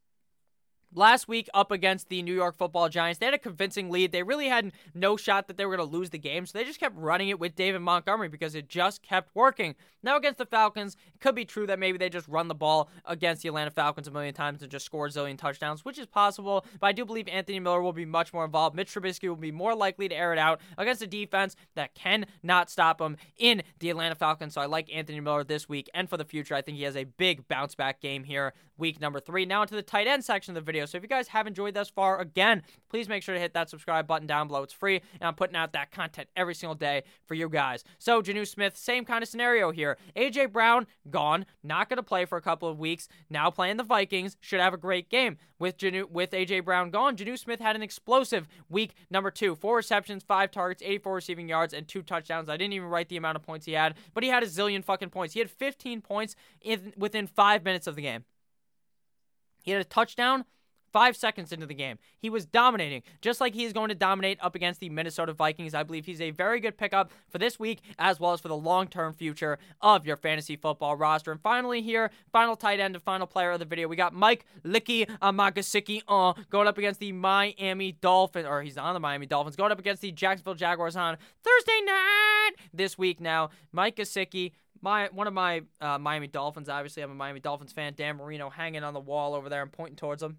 last 0.95 1.27
week 1.27 1.49
up 1.53 1.71
against 1.71 2.09
the 2.09 2.21
New 2.21 2.33
York 2.33 2.57
football 2.57 2.89
Giants. 2.89 3.19
They 3.19 3.25
had 3.25 3.35
a 3.35 3.39
convincing 3.39 3.89
lead. 3.89 4.11
They 4.11 4.23
really 4.23 4.47
had 4.47 4.71
no 4.93 5.17
shot 5.17 5.47
that 5.47 5.57
they 5.57 5.65
were 5.65 5.75
going 5.75 5.87
to 5.87 5.95
lose 5.95 6.09
the 6.09 6.17
game, 6.17 6.45
so 6.45 6.57
they 6.57 6.63
just 6.63 6.79
kept 6.79 6.97
running 6.97 7.29
it 7.29 7.39
with 7.39 7.55
David 7.55 7.81
Montgomery 7.81 8.29
because 8.29 8.55
it 8.55 8.67
just 8.67 9.03
kept 9.03 9.29
working. 9.35 9.75
Now 10.01 10.17
against 10.17 10.37
the 10.37 10.45
Falcons, 10.45 10.95
it 11.13 11.19
could 11.19 11.35
be 11.35 11.45
true 11.45 11.65
that 11.67 11.79
maybe 11.79 11.97
they 11.97 12.09
just 12.09 12.27
run 12.27 12.47
the 12.47 12.55
ball 12.55 12.89
against 13.05 13.41
the 13.41 13.49
Atlanta 13.49 13.71
Falcons 13.71 14.07
a 14.07 14.11
million 14.11 14.33
times 14.33 14.61
and 14.61 14.71
just 14.71 14.85
score 14.85 15.07
a 15.07 15.09
zillion 15.09 15.37
touchdowns, 15.37 15.83
which 15.83 15.97
is 15.97 16.05
possible, 16.05 16.65
but 16.79 16.87
I 16.87 16.91
do 16.91 17.05
believe 17.05 17.27
Anthony 17.27 17.59
Miller 17.59 17.81
will 17.81 17.93
be 17.93 18.05
much 18.05 18.31
more 18.31 18.45
involved. 18.45 18.75
Mitch 18.75 18.93
Trubisky 18.93 19.27
will 19.27 19.35
be 19.35 19.51
more 19.51 19.75
likely 19.75 20.07
to 20.07 20.15
air 20.15 20.31
it 20.31 20.39
out 20.39 20.61
against 20.77 21.01
a 21.01 21.07
defense 21.07 21.55
that 21.73 21.95
cannot 21.95 22.69
stop 22.69 23.01
him 23.01 23.17
in 23.37 23.63
the 23.79 23.89
Atlanta 23.89 24.15
Falcons, 24.15 24.53
so 24.53 24.61
I 24.61 24.67
like 24.67 24.93
Anthony 24.93 25.19
Miller 25.19 25.43
this 25.43 25.67
week 25.67 25.89
and 25.93 26.09
for 26.09 26.17
the 26.17 26.25
future. 26.25 26.53
I 26.53 26.61
think 26.61 26.77
he 26.77 26.83
has 26.83 26.95
a 26.95 27.05
big 27.05 27.47
bounce 27.47 27.73
back 27.73 27.99
game 27.99 28.23
here, 28.23 28.53
week 28.77 28.99
number 28.99 29.19
three. 29.19 29.45
Now 29.45 29.61
into 29.61 29.75
the 29.75 29.81
tight 29.81 30.07
end 30.07 30.23
section 30.23 30.51
of 30.51 30.55
the 30.55 30.65
video. 30.65 30.85
So 30.85 30.97
if 30.97 31.03
you 31.03 31.09
guys 31.09 31.29
have 31.29 31.47
enjoyed 31.47 31.73
thus 31.73 31.89
far, 31.89 32.19
again, 32.19 32.63
please 32.89 33.07
make 33.09 33.23
sure 33.23 33.35
to 33.35 33.41
hit 33.41 33.53
that 33.53 33.69
subscribe 33.69 34.07
button 34.07 34.27
down 34.27 34.47
below. 34.47 34.63
It's 34.63 34.73
free, 34.73 35.01
and 35.19 35.27
I'm 35.27 35.35
putting 35.35 35.55
out 35.55 35.73
that 35.73 35.91
content 35.91 36.29
every 36.35 36.55
single 36.55 36.75
day 36.75 37.03
for 37.25 37.35
you 37.35 37.49
guys. 37.49 37.83
So 37.99 38.21
Jonnu 38.21 38.47
Smith, 38.47 38.77
same 38.77 39.05
kind 39.05 39.23
of 39.23 39.29
scenario 39.29 39.71
here. 39.71 39.97
AJ 40.15 40.51
Brown 40.51 40.87
gone, 41.09 41.45
not 41.63 41.89
going 41.89 41.97
to 41.97 42.03
play 42.03 42.25
for 42.25 42.37
a 42.37 42.41
couple 42.41 42.67
of 42.67 42.79
weeks. 42.79 43.07
Now 43.29 43.49
playing 43.49 43.77
the 43.77 43.83
Vikings, 43.83 44.37
should 44.41 44.59
have 44.59 44.73
a 44.73 44.77
great 44.77 45.09
game 45.09 45.37
with 45.59 45.77
Jonnu, 45.77 46.09
with 46.09 46.31
AJ 46.31 46.65
Brown 46.65 46.89
gone. 46.89 47.15
Jonnu 47.15 47.37
Smith 47.37 47.59
had 47.59 47.75
an 47.75 47.83
explosive 47.83 48.47
week 48.69 48.93
number 49.09 49.31
two, 49.31 49.55
four 49.55 49.77
receptions, 49.77 50.23
five 50.23 50.51
targets, 50.51 50.81
84 50.83 51.15
receiving 51.15 51.49
yards, 51.49 51.73
and 51.73 51.87
two 51.87 52.01
touchdowns. 52.01 52.49
I 52.49 52.57
didn't 52.57 52.73
even 52.73 52.89
write 52.89 53.09
the 53.09 53.17
amount 53.17 53.37
of 53.37 53.43
points 53.43 53.65
he 53.65 53.73
had, 53.73 53.95
but 54.13 54.23
he 54.23 54.29
had 54.29 54.43
a 54.43 54.47
zillion 54.47 54.83
fucking 54.83 55.09
points. 55.09 55.33
He 55.33 55.39
had 55.39 55.49
15 55.49 56.01
points 56.01 56.35
in, 56.61 56.93
within 56.97 57.27
five 57.27 57.63
minutes 57.63 57.87
of 57.87 57.95
the 57.95 58.01
game. 58.01 58.25
He 59.65 59.71
had 59.71 59.81
a 59.81 59.85
touchdown 59.85 60.45
five 60.95 61.17
seconds 61.17 61.51
into 61.51 61.65
the 61.65 61.73
game. 61.73 61.99
He 62.19 62.29
was 62.29 62.45
dominating, 62.45 63.03
just 63.19 63.41
like 63.41 63.53
he 63.53 63.65
is 63.65 63.73
going 63.73 63.89
to 63.89 63.95
dominate 63.95 64.37
up 64.41 64.55
against 64.55 64.79
the 64.79 64.87
Minnesota 64.87 65.33
Vikings. 65.33 65.73
I 65.73 65.83
believe 65.83 66.05
he's 66.05 66.21
a 66.21 66.31
very 66.31 66.61
good 66.61 66.77
pickup 66.77 67.11
for 67.27 67.37
this 67.37 67.59
week 67.59 67.81
as 67.99 68.17
well 68.17 68.31
as 68.31 68.39
for 68.39 68.47
the 68.47 68.55
long 68.55 68.87
term 68.87 69.13
future 69.13 69.59
of 69.81 70.05
your 70.05 70.15
fantasy 70.15 70.55
football 70.55 70.95
roster. 70.95 71.33
And 71.33 71.41
finally, 71.41 71.81
here, 71.81 72.11
final 72.31 72.55
tight 72.55 72.79
end 72.79 72.95
and 72.95 73.03
final 73.03 73.27
player 73.27 73.51
of 73.51 73.59
the 73.59 73.65
video, 73.65 73.89
we 73.89 73.97
got 73.97 74.13
Mike 74.13 74.45
Licky 74.63 75.05
Amagasicki 75.19 76.03
uh, 76.07 76.31
going 76.49 76.69
up 76.69 76.77
against 76.77 77.01
the 77.01 77.11
Miami 77.11 77.91
Dolphins, 77.91 78.47
or 78.47 78.61
he's 78.61 78.77
on 78.77 78.93
the 78.93 79.01
Miami 79.01 79.25
Dolphins, 79.25 79.57
going 79.57 79.73
up 79.73 79.79
against 79.79 80.01
the 80.01 80.13
Jacksonville 80.13 80.55
Jaguars 80.55 80.95
on 80.95 81.17
Thursday 81.43 81.81
night 81.85 82.51
this 82.73 82.97
week 82.97 83.19
now. 83.19 83.49
Mike 83.73 83.97
Gesicki 83.97 84.53
my 84.85 85.09
one 85.11 85.25
of 85.25 85.33
my 85.33 85.63
uh, 85.81 85.97
Miami 85.97 86.27
Dolphins. 86.27 86.69
Obviously, 86.69 87.01
I'm 87.01 87.11
a 87.11 87.15
Miami 87.15 87.39
Dolphins 87.39 87.73
fan. 87.73 87.93
Dan 87.97 88.17
Marino 88.17 88.49
hanging 88.49 88.83
on 88.83 88.93
the 88.93 88.99
wall 88.99 89.33
over 89.33 89.49
there 89.49 89.63
and 89.63 89.71
pointing 89.71 89.97
towards 89.97 90.21
him. 90.21 90.37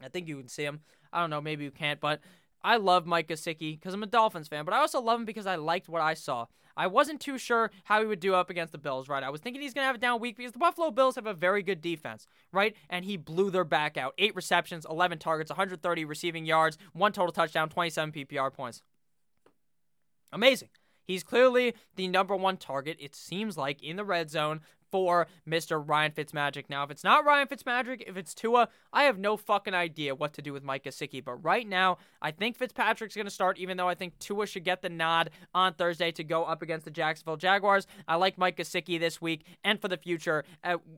I 0.00 0.08
think 0.08 0.28
you 0.28 0.38
can 0.38 0.48
see 0.48 0.62
him. 0.62 0.80
I 1.12 1.20
don't 1.20 1.30
know, 1.30 1.40
maybe 1.40 1.64
you 1.64 1.72
can't, 1.72 2.00
but 2.00 2.20
I 2.62 2.76
love 2.76 3.06
Mike 3.06 3.28
Gesicki 3.28 3.74
because 3.74 3.92
I'm 3.92 4.02
a 4.04 4.06
Dolphins 4.06 4.46
fan, 4.46 4.64
but 4.64 4.72
I 4.72 4.78
also 4.78 5.00
love 5.00 5.18
him 5.18 5.24
because 5.24 5.46
I 5.46 5.56
liked 5.56 5.88
what 5.88 6.00
I 6.00 6.14
saw. 6.14 6.46
I 6.76 6.86
wasn't 6.86 7.20
too 7.20 7.38
sure 7.38 7.72
how 7.84 8.00
he 8.00 8.06
would 8.06 8.20
do 8.20 8.34
up 8.34 8.50
against 8.50 8.70
the 8.70 8.78
Bills, 8.78 9.08
right? 9.08 9.24
I 9.24 9.30
was 9.30 9.40
thinking 9.40 9.60
he's 9.60 9.74
going 9.74 9.82
to 9.82 9.86
have 9.86 9.96
a 9.96 9.98
down 9.98 10.20
week 10.20 10.36
because 10.36 10.52
the 10.52 10.60
Buffalo 10.60 10.92
Bills 10.92 11.16
have 11.16 11.26
a 11.26 11.34
very 11.34 11.64
good 11.64 11.80
defense, 11.80 12.28
right? 12.52 12.76
And 12.88 13.04
he 13.04 13.16
blew 13.16 13.50
their 13.50 13.64
back 13.64 13.96
out. 13.96 14.14
Eight 14.16 14.36
receptions, 14.36 14.86
11 14.88 15.18
targets, 15.18 15.50
130 15.50 16.04
receiving 16.04 16.44
yards, 16.44 16.78
one 16.92 17.10
total 17.10 17.32
touchdown, 17.32 17.68
27 17.68 18.12
PPR 18.12 18.52
points. 18.52 18.82
Amazing. 20.30 20.68
He's 21.08 21.24
clearly 21.24 21.74
the 21.96 22.06
number 22.06 22.36
one 22.36 22.58
target, 22.58 22.98
it 23.00 23.16
seems 23.16 23.56
like, 23.56 23.82
in 23.82 23.96
the 23.96 24.04
red 24.04 24.30
zone 24.30 24.60
for 24.90 25.26
Mr. 25.48 25.82
Ryan 25.84 26.12
Fitzmagic. 26.12 26.64
Now, 26.68 26.84
if 26.84 26.90
it's 26.90 27.04
not 27.04 27.24
Ryan 27.24 27.46
Fitzmagic, 27.46 28.02
if 28.06 28.16
it's 28.16 28.34
Tua, 28.34 28.68
I 28.92 29.04
have 29.04 29.18
no 29.18 29.36
fucking 29.36 29.74
idea 29.74 30.14
what 30.14 30.32
to 30.34 30.42
do 30.42 30.52
with 30.52 30.62
Mike 30.62 30.84
Gesicki. 30.84 31.24
But 31.24 31.44
right 31.44 31.66
now, 31.66 31.98
I 32.22 32.30
think 32.30 32.56
Fitzpatrick's 32.56 33.14
going 33.14 33.26
to 33.26 33.30
start, 33.30 33.58
even 33.58 33.76
though 33.76 33.88
I 33.88 33.94
think 33.94 34.18
Tua 34.18 34.46
should 34.46 34.64
get 34.64 34.82
the 34.82 34.88
nod 34.88 35.30
on 35.54 35.74
Thursday 35.74 36.10
to 36.12 36.24
go 36.24 36.44
up 36.44 36.62
against 36.62 36.84
the 36.84 36.90
Jacksonville 36.90 37.36
Jaguars. 37.36 37.86
I 38.06 38.16
like 38.16 38.38
Mike 38.38 38.56
Gesicki 38.56 38.98
this 38.98 39.20
week 39.20 39.44
and 39.64 39.80
for 39.80 39.88
the 39.88 39.96
future, 39.96 40.44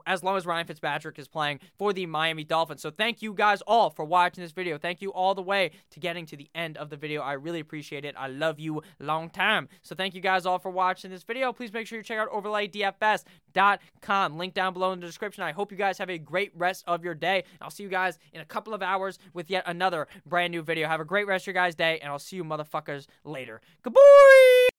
as 0.07 0.23
long 0.23 0.37
as 0.37 0.47
Ryan 0.47 0.67
Fitzpatrick 0.67 1.19
is 1.19 1.29
playing 1.29 1.61
for 1.79 1.93
the 1.93 2.07
Miami 2.07 2.45
Dolphins. 2.45 2.83
So 2.83 2.91
thank 2.91 3.23
you 3.23 3.35
guys 3.35 3.61
all 3.63 3.91
for 3.91 4.05
watching 4.05 4.43
this 4.43 4.53
video. 4.53 4.79
Thank 4.79 5.03
you 5.03 5.13
all 5.13 5.35
the 5.35 5.43
way 5.43 5.73
to 5.91 6.01
getting 6.01 6.27
to 6.27 6.37
the 6.37 6.49
end 6.55 6.77
of 6.77 6.91
the 6.91 6.97
video. 6.97 7.23
I 7.23 7.33
really 7.33 7.61
appreciate 7.61 8.05
it. 8.05 8.15
I 8.19 8.29
love 8.29 8.61
you 8.61 8.83
long 8.99 9.31
time. 9.31 9.69
So 9.83 9.95
thank 9.95 10.15
you 10.15 10.21
guys 10.21 10.47
all 10.47 10.59
for 10.59 10.71
watching 10.71 11.11
this 11.11 11.23
video. 11.23 11.53
Please 11.53 11.73
make 11.73 11.87
sure 11.87 11.99
you 11.99 12.05
check 12.05 12.19
out 12.19 12.31
overlaydfs.com. 12.31 13.80
Link 14.09 14.55
down 14.55 14.73
below 14.73 14.93
in 14.93 15.01
the 15.01 15.07
description. 15.07 15.43
I 15.43 15.53
hope 15.53 15.71
you 15.71 15.79
guys 15.79 15.99
have 15.99 16.11
a 16.11 16.19
great 16.19 16.53
rest 16.57 16.85
of 16.87 17.05
your 17.05 17.15
day. 17.15 17.45
I'll 17.61 17.71
see 17.71 17.83
you 17.83 17.89
guys 17.89 18.19
in 18.33 18.41
a 18.41 18.45
couple 18.45 18.75
of 18.75 18.83
hours 18.83 19.19
with 19.33 19.51
yet 19.51 19.65
another 19.67 20.09
brand 20.27 20.51
new 20.51 20.63
video. 20.63 20.89
Have 20.89 21.01
a 21.01 21.05
great 21.05 21.27
rest 21.27 21.45
of 21.45 21.47
your 21.49 21.55
guys' 21.55 21.75
day, 21.75 21.99
and 22.01 22.11
I'll 22.11 22.19
see 22.19 22.37
you 22.37 22.45
motherfuckers 22.45 23.07
later. 23.25 23.61
Goodbye! 23.83 24.61